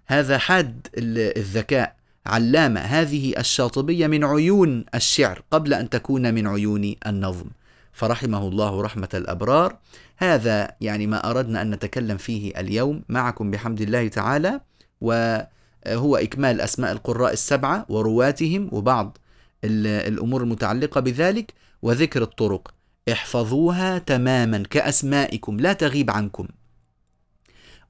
هذا 0.05 0.37
حاد 0.37 0.87
الذكاء 0.97 1.95
علامة 2.25 2.79
هذه 2.79 3.33
الشاطبية 3.37 4.07
من 4.07 4.23
عيون 4.23 4.85
الشعر 4.95 5.41
قبل 5.51 5.73
أن 5.73 5.89
تكون 5.89 6.33
من 6.33 6.47
عيون 6.47 6.95
النظم. 7.07 7.47
فرحمه 7.93 8.47
الله 8.47 8.81
رحمة 8.81 9.09
الأبرار. 9.13 9.77
هذا 10.17 10.75
يعني 10.81 11.07
ما 11.07 11.29
أردنا 11.29 11.61
أن 11.61 11.71
نتكلم 11.71 12.17
فيه 12.17 12.59
اليوم. 12.59 13.03
معكم 13.09 13.51
بحمد 13.51 13.81
الله 13.81 14.07
تعالى 14.07 14.61
وهو 15.01 16.15
إكمال 16.15 16.61
أسماء 16.61 16.91
القراء 16.91 17.33
السبعة 17.33 17.85
ورواتهم 17.89 18.69
وبعض 18.71 19.17
الأمور 19.63 20.43
المتعلقة 20.43 21.01
بذلك. 21.01 21.53
وذكر 21.83 22.21
الطرق. 22.21 22.73
احفظوها 23.11 23.97
تماما 23.97 24.63
كأسمائكم 24.69 25.59
لا 25.59 25.73
تغيب 25.73 26.11
عنكم. 26.11 26.47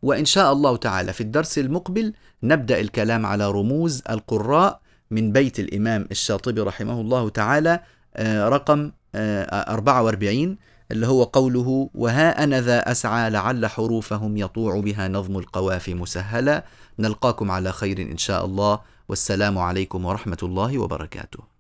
وإن 0.02 0.26
شاء 0.26 0.54
الله 0.54 0.78
تعالى 0.78 1.14
في 1.14 1.22
الدرس 1.22 1.58
المقبل 1.58 2.14
نبدأ 2.44 2.80
الكلام 2.80 3.26
على 3.26 3.52
رموز 3.52 4.04
القراء 4.10 4.82
من 5.12 5.32
بيت 5.32 5.60
الإمام 5.60 6.08
الشاطبي 6.12 6.62
رحمه 6.62 7.02
الله 7.02 7.30
تعالى 7.30 7.80
آه، 8.16 8.50
رقم 8.50 8.92
44 9.16 10.50
آه، 10.50 10.58
اللي 10.92 11.08
هو 11.08 11.24
قوله 11.24 11.90
وها 11.94 12.44
أنا 12.44 12.62
ذا 12.62 12.92
أسعى 12.92 13.30
لعل 13.30 13.66
حروفهم 13.66 14.38
يطوع 14.38 14.80
بها 14.80 15.08
نظم 15.08 15.38
القوافي 15.38 15.94
مسهلا 15.94 16.66
نلقاكم 17.00 17.52
على 17.52 17.72
خير 17.72 18.02
إن 18.02 18.18
شاء 18.18 18.46
الله. 18.46 18.80
والسلام 19.10 19.58
عليكم 19.58 20.06
ورحمة 20.06 20.38
الله 20.44 20.78
وبركاته. 20.78 21.44